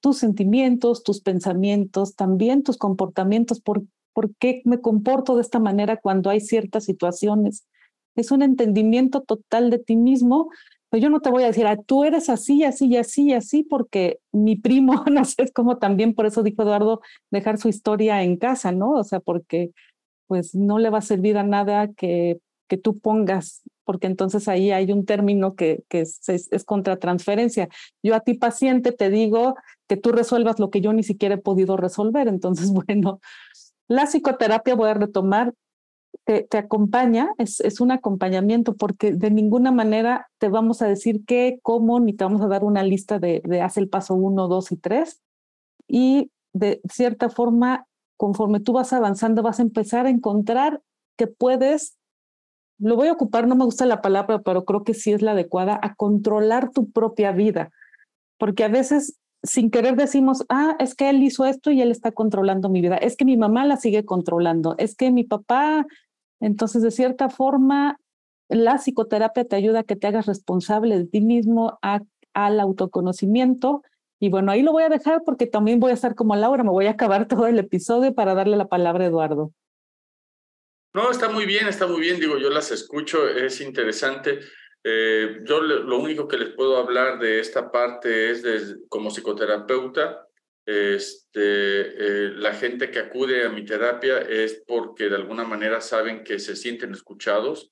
tus 0.00 0.18
sentimientos, 0.18 1.02
tus 1.02 1.20
pensamientos, 1.20 2.14
también 2.14 2.62
tus 2.62 2.76
comportamientos, 2.76 3.60
por, 3.60 3.82
por 4.12 4.34
qué 4.36 4.62
me 4.64 4.80
comporto 4.80 5.34
de 5.36 5.42
esta 5.42 5.58
manera 5.58 5.96
cuando 5.96 6.30
hay 6.30 6.40
ciertas 6.40 6.84
situaciones. 6.84 7.66
Es 8.16 8.30
un 8.30 8.42
entendimiento 8.42 9.22
total 9.22 9.70
de 9.70 9.78
ti 9.78 9.96
mismo 9.96 10.50
yo 11.00 11.10
no 11.10 11.20
te 11.20 11.30
voy 11.30 11.42
a 11.44 11.46
decir, 11.46 11.66
ah, 11.66 11.76
tú 11.76 12.04
eres 12.04 12.28
así, 12.28 12.64
así, 12.64 12.96
así, 12.96 13.32
así, 13.32 13.62
porque 13.62 14.18
mi 14.32 14.56
primo, 14.56 15.04
no 15.10 15.24
sé, 15.24 15.42
es 15.42 15.52
como 15.52 15.78
también 15.78 16.14
por 16.14 16.26
eso 16.26 16.42
dijo 16.42 16.62
Eduardo, 16.62 17.00
dejar 17.30 17.58
su 17.58 17.68
historia 17.68 18.22
en 18.22 18.36
casa, 18.36 18.72
¿no? 18.72 18.92
O 18.92 19.04
sea, 19.04 19.20
porque 19.20 19.70
pues 20.26 20.54
no 20.54 20.78
le 20.78 20.90
va 20.90 20.98
a 20.98 21.02
servir 21.02 21.36
a 21.36 21.42
nada 21.42 21.92
que, 21.92 22.38
que 22.68 22.76
tú 22.76 22.98
pongas, 22.98 23.62
porque 23.84 24.06
entonces 24.06 24.48
ahí 24.48 24.70
hay 24.70 24.92
un 24.92 25.04
término 25.04 25.54
que, 25.54 25.84
que 25.88 26.00
es, 26.00 26.28
es, 26.28 26.48
es 26.50 26.64
contratransferencia. 26.64 27.68
Yo 28.02 28.14
a 28.14 28.20
ti 28.20 28.34
paciente 28.34 28.92
te 28.92 29.10
digo 29.10 29.56
que 29.86 29.96
tú 29.96 30.12
resuelvas 30.12 30.58
lo 30.58 30.70
que 30.70 30.80
yo 30.80 30.92
ni 30.92 31.02
siquiera 31.02 31.36
he 31.36 31.38
podido 31.38 31.76
resolver. 31.76 32.28
Entonces, 32.28 32.72
bueno, 32.86 33.20
la 33.88 34.06
psicoterapia 34.06 34.74
voy 34.74 34.90
a 34.90 34.94
retomar 34.94 35.54
te, 36.24 36.56
acompaña, 36.56 37.30
es, 37.38 37.60
es, 37.60 37.80
un 37.80 37.90
acompañamiento 37.90 38.76
porque 38.76 39.12
de 39.12 39.30
ninguna 39.30 39.72
manera 39.72 40.28
te 40.38 40.48
vamos 40.48 40.80
a 40.80 40.86
decir 40.86 41.24
qué, 41.26 41.58
cómo, 41.62 42.00
ni 42.00 42.14
te 42.14 42.24
vamos 42.24 42.40
a 42.40 42.48
dar 42.48 42.64
una 42.64 42.82
lista 42.82 43.18
de, 43.18 43.42
de 43.44 43.60
haz 43.60 43.76
el 43.76 43.88
paso 43.88 44.14
uno, 44.14 44.48
dos 44.48 44.72
y 44.72 44.76
tres. 44.76 45.20
Y 45.86 46.30
de 46.52 46.80
cierta 46.90 47.28
forma, 47.28 47.86
conforme 48.16 48.60
tú 48.60 48.72
vas 48.72 48.92
avanzando, 48.92 49.42
vas 49.42 49.58
a 49.58 49.62
empezar 49.62 50.06
a 50.06 50.10
encontrar 50.10 50.80
que 51.18 51.26
puedes, 51.26 51.98
lo 52.78 52.96
voy 52.96 53.08
a 53.08 53.12
ocupar, 53.12 53.46
no 53.46 53.56
me 53.56 53.64
gusta 53.64 53.86
la 53.86 54.02
palabra, 54.02 54.42
pero 54.42 54.64
creo 54.64 54.84
que 54.84 54.94
sí 54.94 55.12
es 55.12 55.22
la 55.22 55.32
adecuada, 55.32 55.78
a 55.82 55.94
controlar 55.94 56.70
tu 56.70 56.90
propia 56.90 57.32
vida. 57.32 57.70
Porque 58.38 58.64
a 58.64 58.68
veces 58.68 59.18
sin 59.42 59.70
querer 59.70 59.96
decimos, 59.96 60.44
ah, 60.48 60.74
es 60.78 60.94
que 60.94 61.10
él 61.10 61.22
hizo 61.22 61.44
esto 61.44 61.70
y 61.70 61.82
él 61.82 61.90
está 61.90 62.12
controlando 62.12 62.70
mi 62.70 62.80
vida, 62.80 62.96
es 62.96 63.14
que 63.16 63.26
mi 63.26 63.36
mamá 63.36 63.66
la 63.66 63.76
sigue 63.76 64.04
controlando, 64.04 64.74
es 64.78 64.96
que 64.96 65.10
mi 65.10 65.24
papá 65.24 65.86
entonces, 66.44 66.82
de 66.82 66.90
cierta 66.90 67.30
forma, 67.30 67.98
la 68.48 68.76
psicoterapia 68.76 69.46
te 69.46 69.56
ayuda 69.56 69.80
a 69.80 69.84
que 69.84 69.96
te 69.96 70.06
hagas 70.06 70.26
responsable 70.26 70.98
de 70.98 71.06
ti 71.06 71.22
mismo, 71.22 71.78
al 72.34 72.60
autoconocimiento. 72.60 73.82
Y 74.20 74.28
bueno, 74.28 74.52
ahí 74.52 74.62
lo 74.62 74.72
voy 74.72 74.82
a 74.82 74.90
dejar 74.90 75.22
porque 75.24 75.46
también 75.46 75.80
voy 75.80 75.92
a 75.92 75.94
estar 75.94 76.14
como 76.14 76.36
Laura, 76.36 76.62
me 76.62 76.70
voy 76.70 76.86
a 76.86 76.90
acabar 76.90 77.26
todo 77.28 77.46
el 77.46 77.58
episodio 77.58 78.14
para 78.14 78.34
darle 78.34 78.58
la 78.58 78.68
palabra 78.68 79.04
a 79.04 79.06
Eduardo. 79.08 79.52
No, 80.94 81.10
está 81.10 81.28
muy 81.28 81.44
bien, 81.44 81.66
está 81.66 81.86
muy 81.86 82.00
bien, 82.00 82.20
digo, 82.20 82.38
yo 82.38 82.50
las 82.50 82.70
escucho, 82.70 83.28
es 83.28 83.60
interesante. 83.60 84.40
Eh, 84.82 85.40
yo 85.44 85.60
lo 85.60 85.98
único 85.98 86.28
que 86.28 86.38
les 86.38 86.50
puedo 86.50 86.76
hablar 86.76 87.18
de 87.18 87.40
esta 87.40 87.70
parte 87.70 88.30
es 88.30 88.76
como 88.88 89.10
psicoterapeuta, 89.10 90.26
este, 90.66 91.40
eh, 91.42 92.30
la 92.36 92.54
gente 92.54 92.90
que 92.90 93.00
acude 93.00 93.44
a 93.44 93.50
mi 93.50 93.64
terapia 93.64 94.18
es 94.18 94.62
porque 94.66 95.10
de 95.10 95.16
alguna 95.16 95.44
manera 95.44 95.80
saben 95.82 96.24
que 96.24 96.38
se 96.38 96.56
sienten 96.56 96.92
escuchados, 96.92 97.70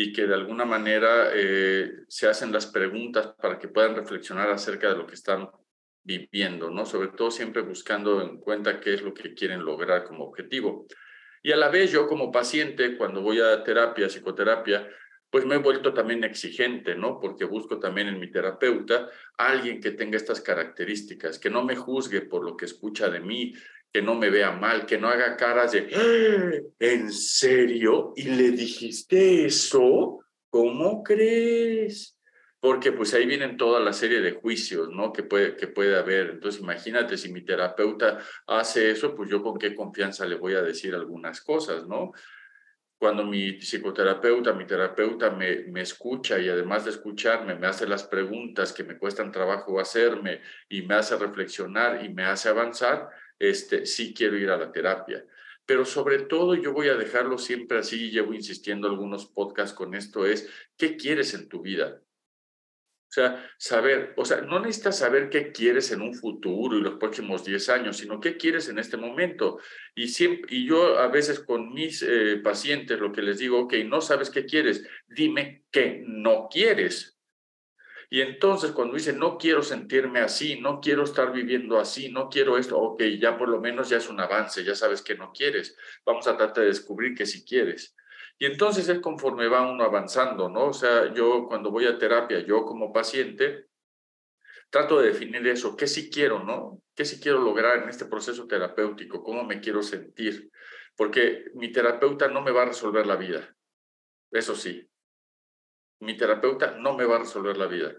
y 0.00 0.12
que 0.12 0.28
de 0.28 0.34
alguna 0.34 0.64
manera 0.64 1.30
eh, 1.34 1.90
se 2.06 2.28
hacen 2.28 2.52
las 2.52 2.66
preguntas 2.66 3.34
para 3.40 3.58
que 3.58 3.66
puedan 3.66 3.96
reflexionar 3.96 4.48
acerca 4.48 4.88
de 4.90 4.96
lo 4.96 5.06
que 5.08 5.14
están 5.14 5.50
viviendo, 6.04 6.70
¿no? 6.70 6.86
Sobre 6.86 7.08
todo 7.08 7.32
siempre 7.32 7.62
buscando 7.62 8.22
en 8.22 8.38
cuenta 8.38 8.78
qué 8.78 8.94
es 8.94 9.02
lo 9.02 9.12
que 9.12 9.34
quieren 9.34 9.64
lograr 9.64 10.04
como 10.04 10.24
objetivo. 10.24 10.86
Y 11.42 11.52
a 11.52 11.56
la 11.56 11.68
vez 11.68 11.90
yo 11.92 12.06
como 12.06 12.32
paciente, 12.32 12.96
cuando 12.96 13.22
voy 13.22 13.40
a 13.40 13.62
terapia, 13.64 14.08
psicoterapia, 14.08 14.88
pues 15.30 15.44
me 15.44 15.56
he 15.56 15.58
vuelto 15.58 15.92
también 15.92 16.24
exigente, 16.24 16.94
¿no? 16.94 17.20
Porque 17.20 17.44
busco 17.44 17.78
también 17.78 18.08
en 18.08 18.18
mi 18.18 18.30
terapeuta 18.30 19.08
alguien 19.36 19.80
que 19.80 19.90
tenga 19.90 20.16
estas 20.16 20.40
características, 20.40 21.38
que 21.38 21.50
no 21.50 21.64
me 21.64 21.76
juzgue 21.76 22.22
por 22.22 22.44
lo 22.44 22.56
que 22.56 22.64
escucha 22.64 23.10
de 23.10 23.20
mí, 23.20 23.52
que 23.92 24.02
no 24.02 24.14
me 24.14 24.30
vea 24.30 24.52
mal, 24.52 24.86
que 24.86 24.98
no 24.98 25.08
haga 25.08 25.36
caras 25.36 25.72
de, 25.72 25.88
¡Ah! 25.94 26.72
¿en 26.78 27.12
serio? 27.12 28.12
¿Y 28.16 28.24
le 28.24 28.50
dijiste 28.50 29.46
eso? 29.46 30.20
¿Cómo 30.50 31.02
crees? 31.02 32.17
Porque 32.68 32.92
pues 32.92 33.14
ahí 33.14 33.24
vienen 33.24 33.56
toda 33.56 33.80
la 33.80 33.94
serie 33.94 34.20
de 34.20 34.32
juicios, 34.32 34.90
¿no? 34.90 35.10
Que 35.10 35.22
puede, 35.22 35.56
que 35.56 35.68
puede 35.68 35.96
haber. 35.96 36.28
Entonces 36.28 36.60
imagínate 36.60 37.16
si 37.16 37.32
mi 37.32 37.40
terapeuta 37.40 38.18
hace 38.46 38.90
eso, 38.90 39.14
pues 39.14 39.30
yo 39.30 39.42
con 39.42 39.58
qué 39.58 39.74
confianza 39.74 40.26
le 40.26 40.34
voy 40.34 40.52
a 40.52 40.60
decir 40.60 40.94
algunas 40.94 41.40
cosas, 41.40 41.86
¿no? 41.86 42.12
Cuando 42.98 43.24
mi 43.24 43.54
psicoterapeuta, 43.54 44.52
mi 44.52 44.66
terapeuta 44.66 45.30
me, 45.30 45.64
me 45.68 45.80
escucha 45.80 46.38
y 46.38 46.50
además 46.50 46.84
de 46.84 46.90
escucharme, 46.90 47.54
me 47.54 47.68
hace 47.68 47.86
las 47.88 48.04
preguntas 48.04 48.74
que 48.74 48.84
me 48.84 48.98
cuestan 48.98 49.32
trabajo 49.32 49.80
hacerme 49.80 50.42
y 50.68 50.82
me 50.82 50.96
hace 50.96 51.16
reflexionar 51.16 52.04
y 52.04 52.10
me 52.10 52.24
hace 52.24 52.50
avanzar, 52.50 53.08
este, 53.38 53.86
sí 53.86 54.12
quiero 54.12 54.36
ir 54.36 54.50
a 54.50 54.58
la 54.58 54.70
terapia. 54.70 55.24
Pero 55.64 55.86
sobre 55.86 56.18
todo 56.18 56.54
yo 56.54 56.74
voy 56.74 56.88
a 56.88 56.96
dejarlo 56.96 57.38
siempre 57.38 57.78
así, 57.78 58.10
llevo 58.10 58.34
insistiendo 58.34 58.88
algunos 58.88 59.24
podcasts 59.24 59.74
con 59.74 59.94
esto, 59.94 60.26
es, 60.26 60.50
¿qué 60.76 60.98
quieres 60.98 61.32
en 61.32 61.48
tu 61.48 61.62
vida? 61.62 62.02
O 63.08 63.10
sea, 63.10 63.50
saber, 63.56 64.12
o 64.18 64.24
sea, 64.26 64.42
no 64.42 64.60
necesitas 64.60 64.98
saber 64.98 65.30
qué 65.30 65.50
quieres 65.50 65.90
en 65.92 66.02
un 66.02 66.14
futuro 66.14 66.76
y 66.76 66.82
los 66.82 66.98
próximos 66.98 67.42
10 67.42 67.68
años, 67.70 67.96
sino 67.96 68.20
qué 68.20 68.36
quieres 68.36 68.68
en 68.68 68.78
este 68.78 68.98
momento. 68.98 69.58
Y, 69.94 70.08
siempre, 70.08 70.54
y 70.54 70.66
yo 70.66 70.98
a 70.98 71.08
veces 71.08 71.40
con 71.40 71.72
mis 71.72 72.02
eh, 72.02 72.38
pacientes 72.44 73.00
lo 73.00 73.10
que 73.10 73.22
les 73.22 73.38
digo, 73.38 73.60
ok, 73.60 73.74
no 73.86 74.02
sabes 74.02 74.28
qué 74.28 74.44
quieres, 74.44 74.86
dime 75.06 75.64
qué 75.70 76.02
no 76.06 76.48
quieres. 76.50 77.18
Y 78.10 78.20
entonces 78.20 78.72
cuando 78.72 78.94
dice, 78.94 79.14
no 79.14 79.38
quiero 79.38 79.62
sentirme 79.62 80.20
así, 80.20 80.60
no 80.60 80.80
quiero 80.80 81.04
estar 81.04 81.32
viviendo 81.32 81.78
así, 81.78 82.10
no 82.10 82.28
quiero 82.28 82.58
esto, 82.58 82.78
ok, 82.78 83.02
ya 83.18 83.38
por 83.38 83.48
lo 83.48 83.60
menos 83.60 83.88
ya 83.88 83.98
es 83.98 84.08
un 84.08 84.20
avance, 84.20 84.64
ya 84.64 84.74
sabes 84.74 85.00
que 85.02 85.14
no 85.14 85.32
quieres. 85.32 85.76
Vamos 86.04 86.26
a 86.26 86.36
tratar 86.36 86.64
de 86.64 86.68
descubrir 86.68 87.14
que 87.14 87.26
sí 87.26 87.44
quieres. 87.44 87.94
Y 88.38 88.46
entonces 88.46 88.88
es 88.88 89.00
conforme 89.00 89.48
va 89.48 89.68
uno 89.70 89.84
avanzando, 89.84 90.48
¿no? 90.48 90.66
O 90.66 90.72
sea, 90.72 91.12
yo 91.12 91.46
cuando 91.48 91.70
voy 91.70 91.86
a 91.86 91.98
terapia, 91.98 92.40
yo 92.40 92.64
como 92.64 92.92
paciente, 92.92 93.66
trato 94.70 95.00
de 95.00 95.08
definir 95.08 95.46
eso, 95.48 95.76
qué 95.76 95.86
sí 95.86 96.08
quiero, 96.10 96.44
¿no? 96.44 96.80
¿Qué 96.94 97.04
sí 97.04 97.20
quiero 97.20 97.40
lograr 97.40 97.82
en 97.82 97.88
este 97.88 98.04
proceso 98.04 98.46
terapéutico? 98.46 99.22
¿Cómo 99.22 99.44
me 99.44 99.60
quiero 99.60 99.82
sentir? 99.82 100.50
Porque 100.96 101.46
mi 101.54 101.72
terapeuta 101.72 102.28
no 102.28 102.42
me 102.42 102.52
va 102.52 102.62
a 102.62 102.66
resolver 102.66 103.06
la 103.06 103.16
vida, 103.16 103.56
eso 104.30 104.54
sí, 104.54 104.88
mi 106.00 106.16
terapeuta 106.16 106.72
no 106.72 106.94
me 106.94 107.04
va 107.04 107.16
a 107.16 107.20
resolver 107.20 107.56
la 107.56 107.66
vida. 107.66 107.92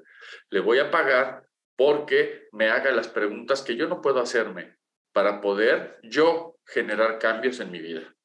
Le 0.50 0.60
voy 0.60 0.79
a 0.79 0.91
pagar 0.91 1.48
porque 1.75 2.48
me 2.51 2.69
haga 2.69 2.91
las 2.91 3.08
preguntas 3.08 3.62
que 3.62 3.75
yo 3.75 3.88
no 3.88 4.01
puedo 4.01 4.19
hacerme 4.19 4.77
para 5.12 5.41
poder 5.41 6.00
yo 6.03 6.58
generar 6.65 7.19
cambios 7.19 7.60
en 7.60 7.72
mi 7.72 7.79
vida. 7.79 8.15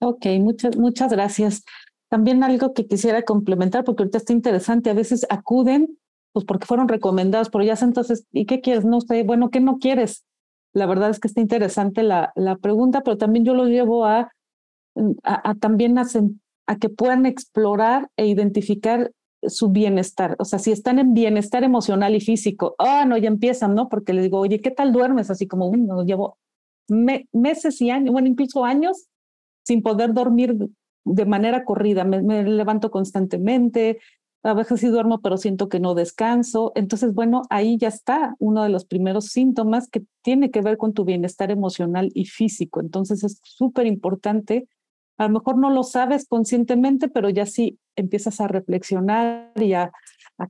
Ok, 0.00 0.26
muchas, 0.40 0.76
muchas 0.76 1.12
gracias. 1.12 1.64
También 2.08 2.42
algo 2.44 2.72
que 2.72 2.86
quisiera 2.86 3.22
complementar, 3.22 3.84
porque 3.84 4.02
ahorita 4.02 4.18
está 4.18 4.32
interesante, 4.32 4.90
a 4.90 4.94
veces 4.94 5.26
acuden, 5.28 5.98
pues 6.32 6.44
porque 6.44 6.66
fueron 6.66 6.88
recomendados 6.88 7.50
por 7.50 7.62
ellas, 7.62 7.82
entonces, 7.82 8.26
¿y 8.32 8.46
qué 8.46 8.60
quieres? 8.60 8.84
No 8.84 9.00
sé, 9.00 9.22
bueno, 9.24 9.50
¿qué 9.50 9.60
no 9.60 9.78
quieres? 9.78 10.24
La 10.72 10.86
verdad 10.86 11.10
es 11.10 11.18
que 11.18 11.28
está 11.28 11.40
interesante 11.40 12.02
la, 12.02 12.32
la 12.36 12.56
pregunta, 12.56 13.02
pero 13.02 13.18
también 13.18 13.44
yo 13.44 13.54
lo 13.54 13.66
llevo 13.66 14.04
a, 14.04 14.32
a, 15.24 15.50
a 15.50 15.54
también 15.56 15.98
a, 15.98 16.06
a 16.66 16.76
que 16.76 16.88
puedan 16.88 17.26
explorar 17.26 18.08
e 18.16 18.26
identificar 18.26 19.10
su 19.42 19.70
bienestar. 19.70 20.36
O 20.38 20.44
sea, 20.44 20.58
si 20.58 20.70
están 20.72 20.98
en 20.98 21.14
bienestar 21.14 21.64
emocional 21.64 22.14
y 22.14 22.20
físico, 22.20 22.74
ah, 22.78 23.04
no, 23.04 23.16
ya 23.16 23.28
empiezan, 23.28 23.74
¿no? 23.74 23.88
Porque 23.88 24.12
les 24.12 24.24
digo, 24.24 24.38
oye, 24.38 24.60
¿qué 24.60 24.70
tal 24.70 24.92
duermes? 24.92 25.30
Así 25.30 25.46
como, 25.46 25.74
no, 25.76 26.04
llevo 26.04 26.38
meses 26.88 27.80
y 27.80 27.90
años, 27.90 28.12
bueno, 28.12 28.28
incluso 28.28 28.64
años 28.64 29.08
sin 29.68 29.82
poder 29.82 30.14
dormir 30.14 30.56
de 31.04 31.26
manera 31.26 31.66
corrida. 31.66 32.02
Me, 32.02 32.42
levanto 32.42 32.90
constantemente, 32.90 33.98
a 34.42 34.54
veces 34.54 34.80
sí 34.80 34.86
duermo, 34.86 35.20
pero 35.20 35.36
siento 35.36 35.68
que 35.68 35.78
no 35.78 35.94
descanso. 35.94 36.72
Entonces, 36.74 37.12
bueno, 37.12 37.42
ahí 37.50 37.76
ya 37.76 37.88
está 37.88 38.34
uno 38.38 38.62
de 38.62 38.70
los 38.70 38.86
primeros 38.86 39.26
síntomas 39.26 39.90
que 39.90 40.04
tiene 40.22 40.50
que 40.50 40.62
ver 40.62 40.78
con 40.78 40.94
tu 40.94 41.04
bienestar 41.04 41.50
emocional 41.50 42.10
y 42.14 42.24
físico. 42.24 42.80
Entonces, 42.80 43.22
es 43.24 43.40
súper 43.44 43.86
importante 43.86 44.66
a 45.18 45.24
lo 45.24 45.30
mejor 45.30 45.58
no 45.58 45.70
lo 45.70 45.82
sabes 45.82 46.26
conscientemente, 46.26 47.08
pero 47.08 47.28
ya 47.28 47.44
sí 47.44 47.78
empiezas 47.96 48.40
a 48.40 48.46
reflexionar 48.46 49.50
y 49.56 49.72
a, 49.72 49.90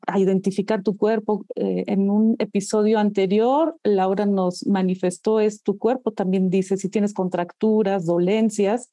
a, 0.06 0.18
identificar 0.18 0.82
tu 0.82 0.98
cuerpo. 0.98 1.46
Eh, 1.56 1.84
en 1.86 2.10
un 2.10 2.36
episodio 2.38 2.98
anterior, 2.98 3.78
Laura 3.82 4.26
nos 4.26 4.66
manifestó 4.66 5.40
es 5.40 5.62
tu 5.62 5.78
cuerpo, 5.78 6.12
también 6.12 6.50
dice 6.50 6.76
si 6.76 6.90
tienes 6.90 7.14
contracturas, 7.14 8.04
dolencias, 8.04 8.90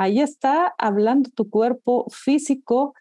ahí 0.00 0.20
está 0.20 0.74
hablando 0.78 1.28
tu 1.28 1.50
cuerpo 1.50 2.06
físico, 2.08 2.94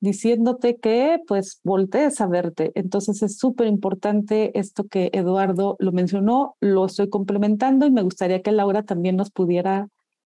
diciéndote 0.00 0.78
que 0.78 1.18
pues 1.26 1.60
voltees 1.64 2.18
a 2.22 2.26
verte. 2.26 2.72
Entonces 2.74 3.22
es 3.22 3.36
súper 3.36 3.66
importante 3.66 4.58
esto 4.58 4.88
que 4.88 5.10
Eduardo 5.12 5.76
lo 5.80 5.92
mencionó, 5.92 6.56
lo 6.60 6.86
estoy 6.86 7.10
complementando 7.10 7.84
y 7.84 7.90
me 7.90 8.00
gustaría 8.00 8.40
que 8.40 8.52
Laura 8.52 8.84
también 8.84 9.16
nos 9.16 9.30
pudiera 9.30 9.88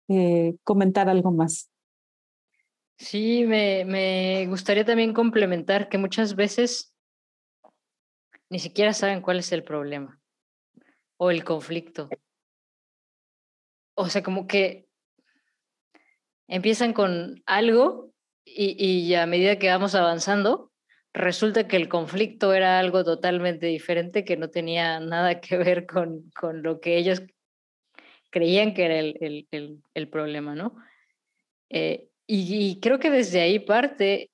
eh, 0.08 0.54
comentar 0.64 1.10
algo 1.10 1.32
más. 1.32 1.70
Sí, 2.96 3.44
me, 3.44 3.84
me 3.84 4.46
gustaría 4.46 4.86
también 4.86 5.12
complementar 5.12 5.90
que 5.90 5.98
muchas 5.98 6.34
veces 6.34 6.94
ni 8.48 8.58
siquiera 8.58 8.94
saben 8.94 9.20
cuál 9.20 9.40
es 9.40 9.52
el 9.52 9.64
problema 9.64 10.18
o 11.18 11.30
el 11.30 11.44
conflicto. 11.44 12.08
O 13.98 14.08
sea, 14.08 14.22
como 14.22 14.46
que 14.46 14.85
empiezan 16.48 16.92
con 16.92 17.42
algo 17.46 18.12
y, 18.44 18.76
y, 18.78 19.14
a 19.14 19.26
medida 19.26 19.58
que 19.58 19.68
vamos 19.68 19.94
avanzando, 19.94 20.72
resulta 21.12 21.66
que 21.66 21.76
el 21.76 21.88
conflicto 21.88 22.52
era 22.52 22.78
algo 22.78 23.04
totalmente 23.04 23.66
diferente 23.66 24.24
que 24.24 24.36
no 24.36 24.50
tenía 24.50 25.00
nada 25.00 25.40
que 25.40 25.56
ver 25.56 25.86
con, 25.86 26.30
con 26.30 26.62
lo 26.62 26.80
que 26.80 26.96
ellos 26.96 27.22
creían 28.30 28.74
que 28.74 28.84
era 28.84 28.98
el, 28.98 29.46
el, 29.50 29.82
el, 29.94 30.08
problema, 30.08 30.54
¿no? 30.54 30.76
Eh, 31.70 32.08
y, 32.26 32.78
creo 32.80 32.98
que 32.98 33.10
desde 33.10 33.40
ahí 33.40 33.58
parte 33.58 34.30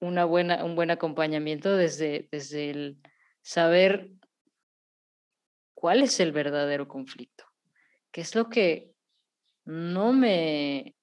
una 0.00 0.24
buena, 0.24 0.64
un 0.64 0.74
buen 0.74 0.90
acompañamiento 0.90 1.76
desde, 1.76 2.28
desde 2.30 2.70
el 2.70 2.96
saber 3.42 4.10
cuál 5.74 6.02
es 6.02 6.18
el 6.18 6.32
verdadero 6.32 6.88
conflicto, 6.88 7.44
qué 8.10 8.22
es 8.22 8.34
lo 8.34 8.48
que 8.48 8.92
no 9.64 10.12
me, 10.12 10.95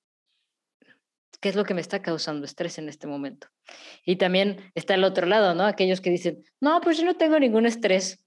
qué 1.43 1.49
es 1.49 1.57
lo 1.57 1.65
que 1.65 1.73
me 1.73 1.81
está 1.81 2.01
causando 2.01 2.45
estrés 2.45 2.77
en 2.77 2.87
este 2.87 3.05
momento. 3.05 3.49
Y 4.05 4.15
también 4.15 4.71
está 4.75 4.93
el 4.93 5.03
otro 5.03 5.27
lado, 5.27 5.53
¿no? 5.53 5.65
Aquellos 5.65 5.99
que 5.99 6.09
dicen, 6.09 6.41
no, 6.61 6.79
pues 6.79 6.97
yo 6.97 7.03
no 7.03 7.17
tengo 7.17 7.37
ningún 7.37 7.65
estrés. 7.65 8.25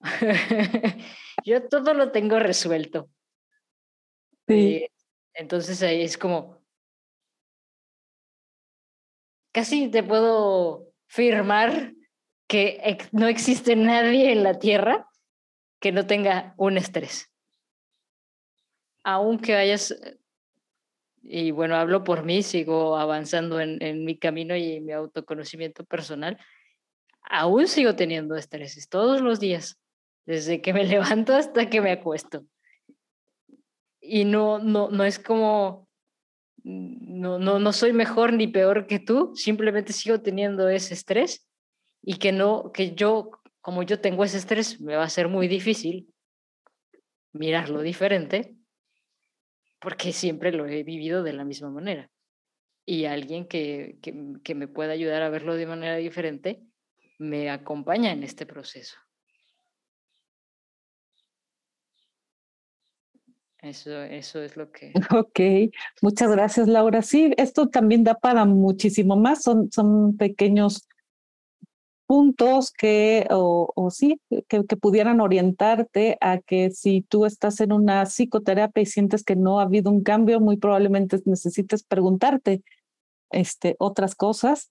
Yo 1.44 1.68
todo 1.68 1.92
lo 1.92 2.12
tengo 2.12 2.38
resuelto. 2.38 3.10
Sí. 4.46 4.76
Eh, 4.76 4.92
entonces 5.34 5.82
ahí 5.82 6.02
es 6.02 6.16
como, 6.16 6.64
casi 9.52 9.88
te 9.88 10.02
puedo 10.02 10.92
firmar 11.08 11.92
que 12.46 12.98
no 13.12 13.26
existe 13.26 13.76
nadie 13.76 14.32
en 14.32 14.42
la 14.44 14.58
Tierra 14.58 15.08
que 15.78 15.92
no 15.92 16.06
tenga 16.06 16.54
un 16.56 16.78
estrés. 16.78 17.30
Aunque 19.04 19.54
hayas, 19.54 19.94
y 21.22 21.50
bueno, 21.50 21.76
hablo 21.76 22.04
por 22.04 22.24
mí, 22.24 22.42
sigo 22.42 22.96
avanzando 22.96 23.60
en, 23.60 23.82
en 23.82 24.04
mi 24.04 24.18
camino 24.18 24.56
y 24.56 24.76
en 24.76 24.86
mi 24.86 24.92
autoconocimiento 24.92 25.84
personal, 25.84 26.38
aún 27.22 27.68
sigo 27.68 27.94
teniendo 27.94 28.36
estreses 28.36 28.88
todos 28.88 29.20
los 29.20 29.40
días 29.40 29.78
desde 30.26 30.60
que 30.60 30.72
me 30.72 30.84
levanto 30.84 31.34
hasta 31.34 31.68
que 31.68 31.80
me 31.80 31.92
acuesto. 31.92 32.44
Y 34.00 34.24
no, 34.24 34.58
no, 34.58 34.90
no 34.90 35.04
es 35.04 35.18
como, 35.18 35.88
no, 36.62 37.38
no, 37.38 37.58
no 37.58 37.72
soy 37.72 37.92
mejor 37.92 38.32
ni 38.32 38.46
peor 38.46 38.86
que 38.86 38.98
tú, 38.98 39.32
simplemente 39.34 39.92
sigo 39.92 40.20
teniendo 40.20 40.68
ese 40.68 40.94
estrés 40.94 41.46
y 42.02 42.18
que 42.18 42.32
no, 42.32 42.72
que 42.72 42.94
yo, 42.94 43.30
como 43.60 43.82
yo 43.82 44.00
tengo 44.00 44.24
ese 44.24 44.38
estrés, 44.38 44.80
me 44.80 44.96
va 44.96 45.04
a 45.04 45.10
ser 45.10 45.28
muy 45.28 45.48
difícil 45.48 46.08
mirarlo 47.32 47.82
diferente, 47.82 48.57
porque 49.80 50.12
siempre 50.12 50.52
lo 50.52 50.66
he 50.66 50.82
vivido 50.82 51.22
de 51.22 51.32
la 51.32 51.44
misma 51.44 51.70
manera. 51.70 52.10
Y 52.84 53.04
alguien 53.04 53.46
que, 53.46 53.98
que, 54.00 54.54
me 54.54 54.68
pueda 54.68 54.92
ayudar 54.92 55.22
a 55.22 55.28
verlo 55.28 55.54
de 55.54 55.66
manera 55.66 55.96
diferente 55.96 56.62
me 57.18 57.50
acompaña 57.50 58.12
en 58.12 58.22
este 58.22 58.46
proceso. 58.46 58.96
Eso, 63.60 64.02
eso 64.02 64.40
es 64.40 64.56
lo 64.56 64.70
que... 64.70 64.92
Ok, 65.10 65.40
muchas 66.00 66.30
gracias 66.30 66.68
Laura. 66.68 67.02
Sí, 67.02 67.32
esto 67.36 67.68
también 67.68 68.04
da 68.04 68.14
para 68.14 68.44
muchísimo 68.44 69.16
más. 69.16 69.42
Son, 69.42 69.70
son 69.70 70.16
pequeños 70.16 70.88
puntos 72.08 72.72
que, 72.72 73.26
o, 73.30 73.70
o 73.74 73.90
sí, 73.90 74.18
que, 74.48 74.62
pudieran 74.80 75.20
orientarte 75.20 76.16
a 76.22 76.38
que 76.38 76.70
si 76.70 77.02
tú 77.02 77.26
estás 77.26 77.60
en 77.60 77.70
una 77.70 78.06
psicoterapia 78.06 78.82
y 78.82 78.86
sientes 78.86 79.22
que 79.22 79.36
no 79.36 79.60
ha 79.60 79.64
habido 79.64 79.90
un 79.90 80.02
cambio, 80.02 80.40
muy 80.40 80.56
probablemente 80.56 81.20
necesites 81.26 81.82
preguntarte 81.84 82.62
este, 83.30 83.76
otras 83.78 84.14
cosas. 84.14 84.70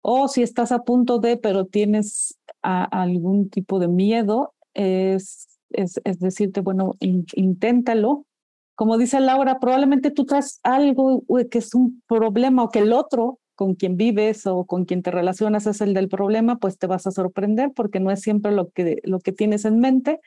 O 0.00 0.28
si 0.28 0.42
estás 0.42 0.72
a 0.72 0.82
punto 0.84 1.18
de, 1.18 1.36
pero 1.36 1.66
tienes 1.66 2.38
algún 2.62 3.50
tipo 3.50 3.80
de 3.80 3.88
miedo, 3.88 4.54
es, 4.72 5.60
es, 5.68 6.00
es 6.04 6.18
decirte, 6.20 6.62
bueno, 6.62 6.94
inténtalo. 7.00 8.24
Como 8.74 8.96
dice 8.96 9.20
Laura, 9.20 9.58
probablemente 9.60 10.10
tú 10.10 10.24
traes 10.24 10.58
algo 10.62 11.22
que 11.50 11.58
es 11.58 11.74
un 11.74 12.02
problema 12.06 12.64
o 12.64 12.70
que 12.70 12.78
el 12.78 12.94
otro 12.94 13.40
con 13.58 13.74
quien 13.74 13.96
vives 13.96 14.46
o 14.46 14.66
con 14.66 14.84
quien 14.84 15.02
te 15.02 15.10
relacionas 15.10 15.66
es 15.66 15.80
el 15.80 15.92
del 15.92 16.08
problema, 16.08 16.58
pues 16.58 16.78
te 16.78 16.86
vas 16.86 17.08
a 17.08 17.10
sorprender 17.10 17.72
porque 17.74 17.98
no 17.98 18.12
es 18.12 18.20
siempre 18.20 18.52
lo 18.52 18.70
que, 18.70 19.00
lo 19.02 19.18
que 19.18 19.32
tienes 19.32 19.64
en 19.64 19.80
mente. 19.80 20.20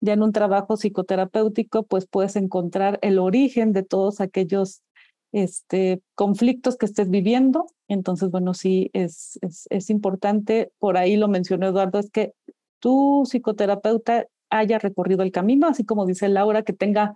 Ya 0.00 0.14
en 0.14 0.22
un 0.24 0.32
trabajo 0.32 0.76
psicoterapéutico, 0.76 1.84
pues 1.84 2.08
puedes 2.08 2.34
encontrar 2.34 2.98
el 3.02 3.20
origen 3.20 3.72
de 3.72 3.84
todos 3.84 4.20
aquellos 4.20 4.82
este, 5.30 6.02
conflictos 6.16 6.76
que 6.76 6.86
estés 6.86 7.08
viviendo. 7.08 7.66
Entonces, 7.86 8.32
bueno, 8.32 8.52
sí, 8.52 8.90
es, 8.94 9.38
es, 9.42 9.68
es 9.70 9.88
importante, 9.88 10.72
por 10.80 10.96
ahí 10.96 11.14
lo 11.14 11.28
mencionó 11.28 11.68
Eduardo, 11.68 12.00
es 12.00 12.10
que 12.10 12.32
tu 12.80 13.22
psicoterapeuta 13.26 14.26
haya 14.50 14.80
recorrido 14.80 15.22
el 15.22 15.30
camino, 15.30 15.68
así 15.68 15.84
como 15.84 16.04
dice 16.04 16.28
Laura, 16.28 16.62
que 16.64 16.72
tenga, 16.72 17.14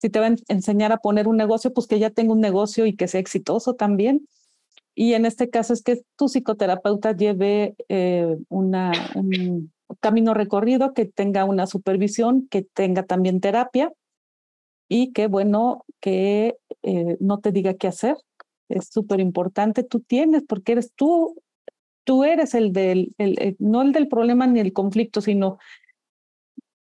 si 0.00 0.08
te 0.08 0.20
va 0.20 0.28
a 0.28 0.36
enseñar 0.46 0.92
a 0.92 0.98
poner 0.98 1.26
un 1.26 1.36
negocio, 1.36 1.72
pues 1.72 1.88
que 1.88 1.98
ya 1.98 2.10
tenga 2.10 2.32
un 2.32 2.40
negocio 2.40 2.86
y 2.86 2.94
que 2.94 3.08
sea 3.08 3.20
exitoso 3.20 3.74
también. 3.74 4.28
Y 4.94 5.14
en 5.14 5.24
este 5.24 5.48
caso 5.48 5.72
es 5.72 5.82
que 5.82 6.02
tu 6.16 6.28
psicoterapeuta 6.28 7.12
lleve 7.16 7.74
eh, 7.88 8.36
un 8.48 9.70
camino 10.00 10.34
recorrido, 10.34 10.92
que 10.92 11.06
tenga 11.06 11.44
una 11.44 11.66
supervisión, 11.66 12.48
que 12.48 12.62
tenga 12.62 13.04
también 13.04 13.40
terapia 13.40 13.92
y 14.88 15.12
que, 15.12 15.26
bueno, 15.26 15.84
que 16.00 16.56
eh, 16.82 17.16
no 17.20 17.38
te 17.38 17.52
diga 17.52 17.74
qué 17.74 17.88
hacer. 17.88 18.16
Es 18.68 18.88
súper 18.92 19.20
importante. 19.20 19.84
Tú 19.84 20.00
tienes, 20.00 20.42
porque 20.46 20.72
eres 20.72 20.92
tú, 20.94 21.40
tú 22.04 22.24
eres 22.24 22.54
el 22.54 22.72
del, 22.72 23.14
el, 23.18 23.56
no 23.58 23.82
el 23.82 23.92
del 23.92 24.08
problema 24.08 24.46
ni 24.46 24.60
el 24.60 24.72
conflicto, 24.72 25.20
sino 25.20 25.58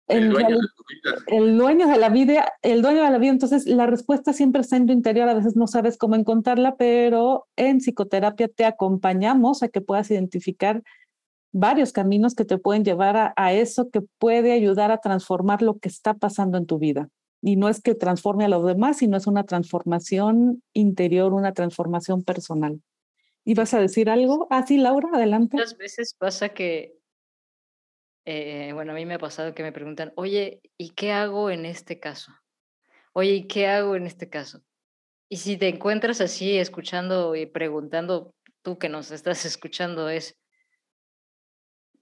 el 0.07 0.29
dueño, 0.29 0.57
de 0.57 1.35
el 1.37 1.57
dueño 1.57 1.87
de 1.87 1.97
la 1.97 2.09
vida, 2.09 2.53
el 2.61 2.81
dueño 2.81 3.03
de 3.03 3.11
la 3.11 3.17
vida, 3.17 3.31
entonces 3.31 3.65
la 3.65 3.85
respuesta 3.85 4.33
siempre 4.33 4.61
está 4.61 4.77
en 4.77 4.87
tu 4.87 4.93
interior, 4.93 5.27
a 5.27 5.33
veces 5.33 5.55
no 5.55 5.67
sabes 5.67 5.97
cómo 5.97 6.15
encontrarla, 6.15 6.75
pero 6.77 7.47
en 7.55 7.79
psicoterapia 7.79 8.47
te 8.47 8.65
acompañamos 8.65 9.63
a 9.63 9.67
que 9.67 9.81
puedas 9.81 10.09
identificar 10.09 10.83
varios 11.51 11.91
caminos 11.91 12.35
que 12.35 12.45
te 12.45 12.57
pueden 12.57 12.83
llevar 12.83 13.17
a, 13.17 13.33
a, 13.35 13.53
eso 13.53 13.89
que 13.89 14.01
puede 14.01 14.51
ayudar 14.53 14.91
a 14.91 14.99
transformar 14.99 15.61
lo 15.61 15.77
que 15.79 15.89
está 15.89 16.13
pasando 16.13 16.57
en 16.57 16.65
tu 16.65 16.77
vida. 16.77 17.09
Y 17.41 17.55
no 17.55 17.69
es 17.69 17.81
que 17.81 17.95
transforme 17.95 18.45
a 18.45 18.49
los 18.49 18.65
demás, 18.65 18.97
sino 18.97 19.17
es 19.17 19.27
una 19.27 19.43
transformación 19.43 20.63
interior, 20.73 21.33
una 21.33 21.53
transformación 21.53 22.23
personal. 22.23 22.81
¿Y 23.47 23.53
vas 23.53 23.73
a 23.73 23.79
decir 23.79 24.09
algo? 24.09 24.47
Ah, 24.49 24.65
sí, 24.67 24.77
Laura, 24.77 25.07
adelante. 25.13 25.55
Muchas 25.55 25.77
veces 25.77 26.13
pasa 26.17 26.49
que 26.49 26.97
eh, 28.29 28.74
bueno, 28.74 28.92
a 28.92 28.96
mí 28.96 29.05
me 29.05 29.13
ha 29.13 29.20
pasado 29.20 29.55
que 29.55 29.63
me 29.63 29.72
preguntan, 29.72 30.11
oye, 30.18 30.59
¿y 30.77 30.90
qué 30.90 31.13
hago 31.13 31.50
en 31.50 31.66
este 31.66 31.98
caso? 31.98 32.33
Oye, 33.13 33.31
¿y 33.31 33.48
qué 33.48 33.68
hago 33.68 33.96
en 33.96 34.05
este 34.05 34.29
caso? 34.29 34.61
Y 35.29 35.37
si 35.37 35.55
te 35.55 35.70
encuentras 35.70 36.20
así 36.20 36.57
escuchando 36.57 37.37
y 37.37 37.46
preguntando, 37.46 38.35
tú 38.63 38.77
que 38.77 38.90
nos 38.90 39.11
estás 39.11 39.46
escuchando, 39.46 40.09
es 40.09 40.37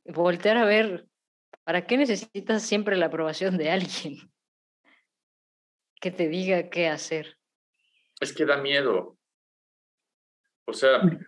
voltear 0.04 0.58
a 0.58 0.66
ver, 0.66 1.08
¿para 1.64 1.86
qué 1.86 1.96
necesitas 1.96 2.64
siempre 2.64 2.98
la 2.98 3.06
aprobación 3.06 3.56
de 3.60 3.70
alguien? 3.70 4.18
Que 6.02 6.10
te 6.10 6.28
diga 6.28 6.72
qué 6.72 6.88
hacer. 6.88 7.38
Es 8.20 8.34
que 8.34 8.46
da 8.46 8.58
miedo. 8.58 9.16
O 10.66 10.74
sea, 10.74 11.04
mm. 11.04 11.20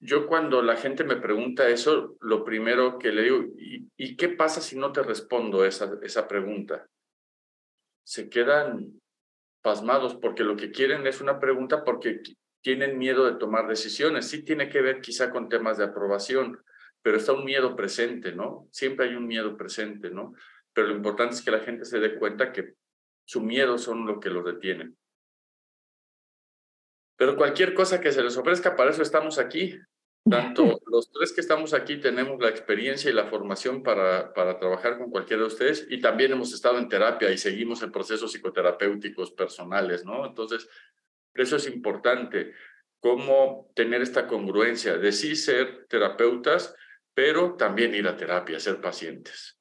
Yo 0.00 0.26
cuando 0.26 0.62
la 0.62 0.76
gente 0.76 1.04
me 1.04 1.16
pregunta 1.16 1.68
eso, 1.68 2.16
lo 2.20 2.42
primero 2.42 2.98
que 2.98 3.12
le 3.12 3.22
digo, 3.22 3.44
¿y, 3.96 4.16
qué 4.16 4.30
pasa 4.30 4.62
si 4.62 4.78
no 4.78 4.92
te 4.92 5.02
respondo 5.02 5.64
esa, 5.66 5.92
esa 6.02 6.26
pregunta? 6.26 6.88
Se 8.02 8.30
quedan 8.30 8.98
pasmados 9.62 10.16
porque 10.16 10.42
lo 10.42 10.56
que 10.56 10.70
quieren 10.70 11.06
es 11.06 11.20
una 11.20 11.38
pregunta 11.38 11.84
porque 11.84 12.22
tienen 12.62 12.96
miedo 12.96 13.26
de 13.26 13.38
tomar 13.38 13.68
decisiones. 13.68 14.26
Sí 14.26 14.42
tiene 14.42 14.70
que 14.70 14.80
ver 14.80 15.02
quizá 15.02 15.30
con 15.30 15.50
temas 15.50 15.76
de 15.76 15.84
aprobación, 15.84 16.58
pero 17.02 17.18
está 17.18 17.34
un 17.34 17.44
miedo 17.44 17.76
presente, 17.76 18.32
¿no? 18.32 18.68
Siempre 18.70 19.06
hay 19.06 19.14
un 19.14 19.26
miedo 19.26 19.54
presente, 19.56 20.10
¿no? 20.10 20.32
Pero 20.72 20.88
lo 20.88 20.96
importante 20.96 21.34
es 21.34 21.42
que 21.42 21.50
la 21.50 21.60
gente 21.60 21.84
se 21.84 22.00
dé 22.00 22.18
cuenta 22.18 22.52
que 22.52 22.74
su 23.26 23.42
miedo 23.42 23.76
son 23.76 24.06
lo 24.06 24.18
que 24.18 24.30
los 24.30 24.46
detienen. 24.46 24.96
Pero 27.20 27.36
cualquier 27.36 27.74
cosa 27.74 28.00
que 28.00 28.12
se 28.12 28.22
les 28.22 28.34
ofrezca, 28.38 28.74
para 28.74 28.92
eso 28.92 29.02
estamos 29.02 29.38
aquí. 29.38 29.78
Tanto 30.24 30.80
los 30.86 31.12
tres 31.12 31.34
que 31.34 31.42
estamos 31.42 31.74
aquí 31.74 31.98
tenemos 31.98 32.40
la 32.40 32.48
experiencia 32.48 33.10
y 33.10 33.12
la 33.12 33.26
formación 33.26 33.82
para, 33.82 34.32
para 34.32 34.58
trabajar 34.58 34.96
con 34.96 35.10
cualquiera 35.10 35.42
de 35.42 35.48
ustedes 35.48 35.86
y 35.90 36.00
también 36.00 36.32
hemos 36.32 36.54
estado 36.54 36.78
en 36.78 36.88
terapia 36.88 37.30
y 37.30 37.36
seguimos 37.36 37.82
en 37.82 37.92
procesos 37.92 38.32
psicoterapéuticos 38.32 39.32
personales, 39.32 40.02
¿no? 40.02 40.24
Entonces, 40.24 40.66
eso 41.34 41.56
es 41.56 41.66
importante, 41.66 42.54
cómo 43.00 43.70
tener 43.74 44.00
esta 44.00 44.26
congruencia 44.26 44.96
de 44.96 45.12
sí 45.12 45.36
ser 45.36 45.84
terapeutas, 45.90 46.74
pero 47.12 47.54
también 47.56 47.94
ir 47.94 48.08
a 48.08 48.16
terapia, 48.16 48.58
ser 48.58 48.80
pacientes. 48.80 49.58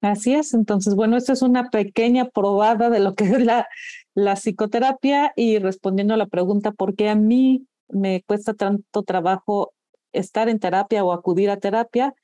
Así 0.00 0.32
es, 0.32 0.54
entonces, 0.54 0.94
bueno, 0.94 1.18
esta 1.18 1.34
es 1.34 1.42
una 1.42 1.68
pequeña 1.68 2.30
probada 2.30 2.88
de 2.88 3.00
lo 3.00 3.14
que 3.14 3.24
es 3.24 3.44
la, 3.44 3.68
la 4.14 4.34
psicoterapia 4.34 5.32
y 5.36 5.58
respondiendo 5.58 6.14
a 6.14 6.16
la 6.16 6.26
pregunta, 6.26 6.72
¿por 6.72 6.94
qué 6.94 7.08
a 7.08 7.14
mí 7.14 7.66
me 7.88 8.22
cuesta 8.22 8.54
tanto 8.54 9.02
trabajo 9.02 9.72
estar 10.12 10.48
en 10.48 10.58
terapia 10.58 11.04
o 11.04 11.12
acudir 11.12 11.50
a 11.50 11.58
terapia? 11.58 12.14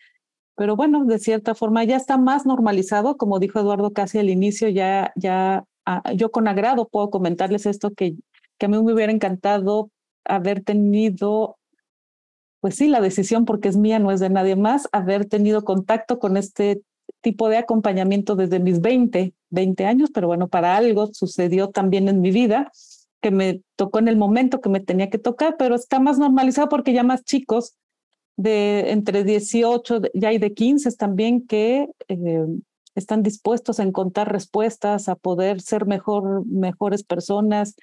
Pero 0.57 0.77
bueno, 0.77 1.05
de 1.05 1.19
cierta 1.19 1.55
forma 1.55 1.85
ya 1.85 1.97
está 1.97 2.19
más 2.19 2.47
normalizado, 2.47 3.17
como 3.17 3.39
dijo 3.39 3.61
Eduardo 3.61 3.93
casi 3.93 4.19
al 4.19 4.31
inicio, 4.31 4.69
ya, 4.69 5.13
ya 5.17 5.65
ah, 5.85 6.13
yo 6.15 6.31
con 6.31 6.49
agrado 6.49 6.89
puedo 6.89 7.11
comentarles 7.11 7.67
esto 7.67 7.93
que, 7.93 8.15
que 8.59 8.67
a 8.67 8.69
mí 8.69 8.83
me 8.83 8.93
hubiera 8.93 9.13
encantado 9.13 9.91
haber 10.25 10.63
tenido 10.63 11.59
pues 12.61 12.75
sí, 12.75 12.89
la 12.89 13.01
decisión, 13.01 13.45
porque 13.45 13.69
es 13.69 13.77
mía, 13.77 14.01
no 14.01 14.11
es 14.11 14.19
de 14.19 14.29
nadie 14.29 14.57
más, 14.57 14.89
haber 14.91 15.27
tenido 15.27 15.63
contacto 15.63 16.19
con 16.19 16.37
este 16.37 16.83
tipo 17.21 17.49
de 17.49 17.59
acompañamiento 17.59 18.37
desde 18.37 18.61
mis 18.61 18.81
20, 18.81 19.35
20 19.51 19.85
años, 19.87 20.11
pero 20.13 20.27
bueno, 20.27 20.49
para 20.49 20.77
algo 20.77 21.13
sucedió 21.13 21.71
también 21.71 22.09
en 22.09 22.21
mi 22.21 22.31
vida 22.31 22.71
que 23.21 23.31
me 23.31 23.63
tocó 23.77 23.99
en 23.99 24.09
el 24.09 24.17
momento 24.17 24.61
que 24.61 24.69
me 24.69 24.81
tenía 24.81 25.11
que 25.11 25.19
tocar, 25.19 25.57
pero 25.59 25.75
está 25.75 25.99
más 25.99 26.19
normalizado 26.19 26.69
porque 26.69 26.93
ya 26.93 27.03
más 27.03 27.25
chicos 27.25 27.75
de 28.37 28.93
entre 28.93 29.25
18, 29.25 30.03
ya 30.15 30.29
hay 30.29 30.39
de 30.39 30.53
15 30.53 30.93
también 30.93 31.47
que 31.47 31.89
eh, 32.09 32.47
están 32.95 33.23
dispuestos 33.23 33.81
a 33.81 33.83
encontrar 33.83 34.31
respuestas, 34.31 35.09
a 35.09 35.17
poder 35.17 35.61
ser 35.61 35.87
mejor, 35.87 36.47
mejores 36.47 37.03
personas, 37.03 37.77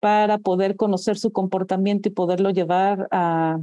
para 0.00 0.38
poder 0.38 0.76
conocer 0.76 1.18
su 1.18 1.32
comportamiento 1.32 2.08
y 2.08 2.12
poderlo 2.12 2.50
llevar 2.50 3.08
a... 3.10 3.58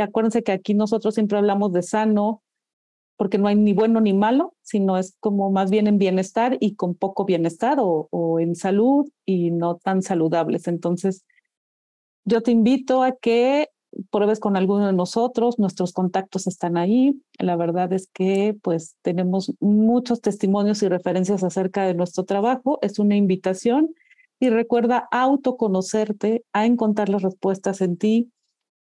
Acuérdense 0.00 0.42
que 0.42 0.52
aquí 0.52 0.74
nosotros 0.74 1.14
siempre 1.14 1.38
hablamos 1.38 1.72
de 1.72 1.82
sano, 1.82 2.42
porque 3.20 3.36
no 3.36 3.48
hay 3.48 3.54
ni 3.54 3.74
bueno 3.74 4.00
ni 4.00 4.14
malo, 4.14 4.54
sino 4.62 4.96
es 4.96 5.14
como 5.20 5.50
más 5.50 5.70
bien 5.70 5.86
en 5.86 5.98
bienestar 5.98 6.56
y 6.58 6.74
con 6.74 6.94
poco 6.94 7.26
bienestar 7.26 7.76
o, 7.78 8.38
en 8.40 8.56
salud 8.56 9.10
y 9.26 9.50
no 9.50 9.76
tan 9.76 10.00
saludables. 10.00 10.66
Entonces, 10.68 11.26
yo 12.24 12.40
te 12.40 12.50
invito 12.50 13.02
a 13.02 13.12
que 13.12 13.68
pruebes 14.10 14.40
con 14.40 14.56
alguno 14.56 14.86
de 14.86 14.94
nosotros, 14.94 15.58
nuestros 15.58 15.92
contactos 15.92 16.46
están 16.46 16.78
ahí. 16.78 17.20
La 17.38 17.56
verdad 17.56 17.92
es 17.92 18.08
que 18.10 18.56
pues 18.62 18.96
tenemos 19.02 19.52
muchos 19.60 20.22
testimonios 20.22 20.82
y 20.82 20.88
referencias 20.88 21.44
acerca 21.44 21.84
de 21.84 21.92
nuestro 21.92 22.24
trabajo. 22.24 22.78
Es 22.80 22.98
una 22.98 23.16
invitación 23.16 23.94
y 24.38 24.48
recuerda 24.48 25.08
autoconocerte, 25.10 26.42
a 26.54 26.64
encontrar 26.64 27.10
las 27.10 27.20
respuestas 27.20 27.82
en 27.82 27.98
ti, 27.98 28.30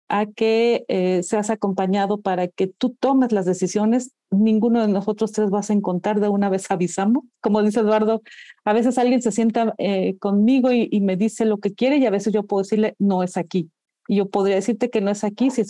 a 0.09 0.27
que 0.27 0.85
eh, 0.89 1.23
seas 1.23 1.51
acompañado 1.51 2.21
para 2.21 2.49
que 2.49 2.67
tú 2.67 2.97
tomes 2.99 3.33
las 3.33 3.45
decisiones. 3.45 4.13
Ninguno 4.31 4.81
de 4.81 4.89
nosotros 4.89 5.33
tres 5.33 5.51
vas 5.51 5.71
a 5.71 5.73
encontrar, 5.73 6.21
de 6.21 6.29
una 6.29 6.49
vez 6.49 6.71
avisamos. 6.71 7.25
Como 7.41 7.63
dice 7.63 7.81
Eduardo, 7.81 8.23
a 8.65 8.73
veces 8.73 8.99
alguien 8.99 9.23
se 9.23 9.33
sienta 9.33 9.75
eh, 9.79 10.17
conmigo 10.19 10.73
y, 10.73 11.01
me 11.01 11.17
dice 11.17 11.45
lo 11.45 11.59
que 11.59 11.75
quiere 11.75 11.97
y 11.97 12.07
a 12.07 12.11
veces 12.11 12.33
yo 12.33 12.45
puedo 12.45 12.63
decirle, 12.63 12.95
no 12.99 13.23
es 13.23 13.37
aquí. 13.37 13.71
Y 14.09 14.17
yo 14.17 14.29
podría 14.29 14.57
decirte 14.57 14.91
que 14.91 15.01
no 15.01 15.11
es 15.11 15.25
aquí 15.25 15.51
si 15.51 15.63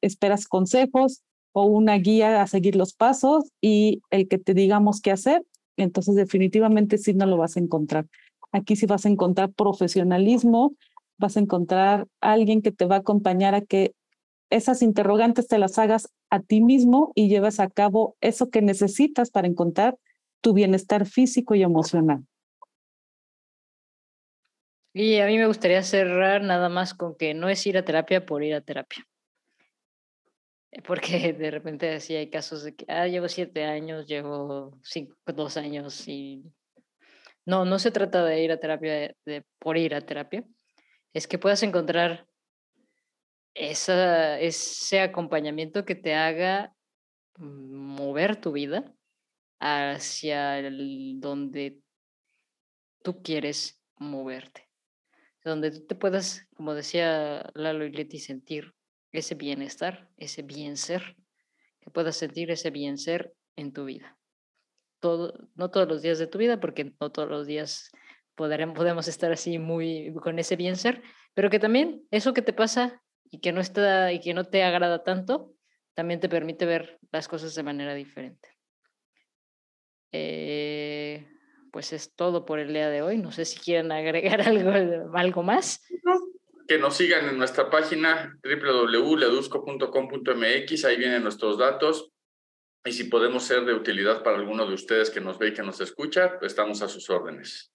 esperas 0.00 0.46
consejos 0.46 1.22
o 1.52 1.64
una 1.64 1.96
guía 1.96 2.42
a 2.42 2.46
seguir 2.46 2.76
los 2.76 2.94
pasos 2.94 3.44
y 3.60 4.00
el 4.10 4.28
que 4.28 4.38
te 4.38 4.54
digamos 4.54 5.00
qué 5.00 5.10
hacer, 5.10 5.44
entonces 5.76 6.14
definitivamente 6.14 6.98
sí 6.98 7.14
no 7.14 7.26
lo 7.26 7.36
vas 7.36 7.56
a 7.56 7.60
encontrar. 7.60 8.06
Aquí 8.52 8.76
sí 8.76 8.86
vas 8.86 9.06
a 9.06 9.08
encontrar 9.08 9.50
profesionalismo, 9.52 10.74
vas 11.22 11.38
a 11.38 11.40
encontrar 11.40 12.06
alguien 12.20 12.60
que 12.60 12.72
te 12.72 12.84
va 12.84 12.96
a 12.96 12.98
acompañar 12.98 13.54
a 13.54 13.62
que 13.62 13.94
esas 14.50 14.82
interrogantes 14.82 15.48
te 15.48 15.56
las 15.56 15.78
hagas 15.78 16.12
a 16.28 16.40
ti 16.40 16.60
mismo 16.60 17.12
y 17.14 17.28
lleves 17.28 17.58
a 17.58 17.70
cabo 17.70 18.16
eso 18.20 18.50
que 18.50 18.60
necesitas 18.60 19.30
para 19.30 19.48
encontrar 19.48 19.96
tu 20.42 20.52
bienestar 20.52 21.06
físico 21.06 21.54
y 21.54 21.62
emocional. 21.62 22.26
Y 24.94 25.20
a 25.20 25.26
mí 25.26 25.38
me 25.38 25.46
gustaría 25.46 25.82
cerrar 25.82 26.42
nada 26.42 26.68
más 26.68 26.92
con 26.92 27.16
que 27.16 27.32
no 27.32 27.48
es 27.48 27.66
ir 27.66 27.78
a 27.78 27.84
terapia 27.84 28.26
por 28.26 28.44
ir 28.44 28.54
a 28.54 28.60
terapia. 28.60 29.06
Porque 30.86 31.32
de 31.32 31.50
repente 31.50 31.94
así 31.94 32.14
hay 32.14 32.28
casos 32.28 32.64
de 32.64 32.74
que, 32.74 32.84
ah, 32.88 33.06
llevo 33.06 33.28
siete 33.28 33.64
años, 33.64 34.06
llevo 34.06 34.78
cinco, 34.82 35.16
dos 35.26 35.56
años 35.56 36.06
y... 36.08 36.44
No, 37.44 37.64
no 37.64 37.78
se 37.78 37.90
trata 37.90 38.24
de 38.24 38.42
ir 38.42 38.52
a 38.52 38.60
terapia 38.60 39.14
de 39.24 39.44
por 39.58 39.76
ir 39.76 39.94
a 39.94 40.00
terapia, 40.00 40.44
es 41.12 41.26
que 41.26 41.38
puedas 41.38 41.62
encontrar 41.62 42.26
esa, 43.54 44.40
ese 44.40 45.00
acompañamiento 45.00 45.84
que 45.84 45.94
te 45.94 46.14
haga 46.14 46.74
mover 47.38 48.36
tu 48.36 48.52
vida 48.52 48.94
hacia 49.60 50.58
el, 50.58 51.20
donde 51.20 51.80
tú 53.02 53.22
quieres 53.22 53.80
moverte. 53.96 54.68
Donde 55.44 55.70
tú 55.70 55.86
te 55.86 55.94
puedas, 55.94 56.46
como 56.54 56.74
decía 56.74 57.50
Lalo 57.54 57.84
y 57.84 57.92
Leti, 57.92 58.18
sentir 58.18 58.74
ese 59.10 59.34
bienestar, 59.34 60.08
ese 60.16 60.42
bien 60.42 60.76
ser, 60.76 61.16
que 61.80 61.90
puedas 61.90 62.16
sentir 62.16 62.50
ese 62.50 62.70
bien 62.70 62.96
ser 62.96 63.34
en 63.56 63.72
tu 63.72 63.84
vida. 63.84 64.16
Todo, 65.00 65.48
no 65.56 65.70
todos 65.70 65.88
los 65.88 66.00
días 66.00 66.18
de 66.18 66.28
tu 66.28 66.38
vida, 66.38 66.60
porque 66.60 66.92
no 67.00 67.10
todos 67.10 67.28
los 67.28 67.46
días 67.46 67.90
podemos 68.34 69.08
estar 69.08 69.32
así 69.32 69.58
muy 69.58 70.12
con 70.22 70.38
ese 70.38 70.56
bien 70.56 70.76
ser, 70.76 71.02
pero 71.34 71.50
que 71.50 71.58
también 71.58 72.06
eso 72.10 72.34
que 72.34 72.42
te 72.42 72.52
pasa 72.52 73.02
y 73.30 73.40
que 73.40 73.52
no 73.52 73.60
está 73.60 74.12
y 74.12 74.20
que 74.20 74.34
no 74.34 74.44
te 74.44 74.62
agrada 74.62 75.02
tanto, 75.02 75.54
también 75.94 76.20
te 76.20 76.28
permite 76.28 76.66
ver 76.66 76.98
las 77.10 77.28
cosas 77.28 77.54
de 77.54 77.62
manera 77.62 77.94
diferente. 77.94 78.48
Eh, 80.12 81.26
pues 81.72 81.92
es 81.92 82.14
todo 82.14 82.44
por 82.44 82.58
el 82.58 82.72
día 82.72 82.90
de 82.90 83.02
hoy. 83.02 83.18
No 83.18 83.32
sé 83.32 83.44
si 83.44 83.58
quieren 83.58 83.90
agregar 83.90 84.42
algo, 84.42 85.16
algo 85.16 85.42
más. 85.42 85.84
Que 86.68 86.78
nos 86.78 86.96
sigan 86.96 87.28
en 87.28 87.38
nuestra 87.38 87.70
página 87.70 88.38
www.ledusco.com.mx, 88.44 90.84
ahí 90.84 90.96
vienen 90.96 91.22
nuestros 91.22 91.58
datos. 91.58 92.10
Y 92.84 92.92
si 92.92 93.04
podemos 93.04 93.44
ser 93.44 93.64
de 93.64 93.74
utilidad 93.74 94.22
para 94.22 94.38
alguno 94.38 94.66
de 94.66 94.74
ustedes 94.74 95.10
que 95.10 95.20
nos 95.20 95.38
ve 95.38 95.48
y 95.48 95.54
que 95.54 95.62
nos 95.62 95.80
escucha, 95.80 96.38
pues 96.38 96.52
estamos 96.52 96.82
a 96.82 96.88
sus 96.88 97.10
órdenes. 97.10 97.71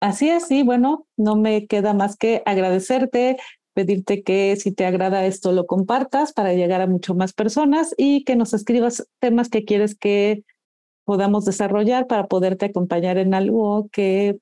Así 0.00 0.30
es, 0.30 0.46
sí, 0.46 0.62
bueno, 0.62 1.06
no 1.16 1.36
me 1.36 1.66
queda 1.66 1.92
más 1.92 2.16
que 2.16 2.42
agradecerte, 2.46 3.36
pedirte 3.74 4.22
que 4.22 4.56
si 4.56 4.72
te 4.72 4.86
agrada 4.86 5.26
esto 5.26 5.52
lo 5.52 5.66
compartas 5.66 6.32
para 6.32 6.54
llegar 6.54 6.80
a 6.80 6.86
mucho 6.86 7.14
más 7.14 7.32
personas 7.32 7.94
y 7.96 8.24
que 8.24 8.34
nos 8.34 8.54
escribas 8.54 9.06
temas 9.18 9.48
que 9.48 9.64
quieres 9.64 9.94
que 9.94 10.44
podamos 11.04 11.44
desarrollar 11.44 12.06
para 12.06 12.28
poderte 12.28 12.66
acompañar 12.66 13.18
en 13.18 13.34
algo 13.34 13.88
que 13.92 14.38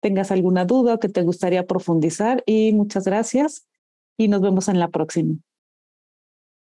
tengas 0.00 0.30
alguna 0.30 0.64
duda 0.64 0.94
o 0.94 0.98
que 0.98 1.08
te 1.08 1.22
gustaría 1.22 1.66
profundizar. 1.66 2.42
Y 2.46 2.72
muchas 2.72 3.04
gracias 3.04 3.66
y 4.16 4.28
nos 4.28 4.40
vemos 4.40 4.68
en 4.68 4.78
la 4.78 4.88
próxima. 4.88 5.36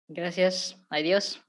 Gracias. 0.08 0.78
Adiós. 0.90 1.42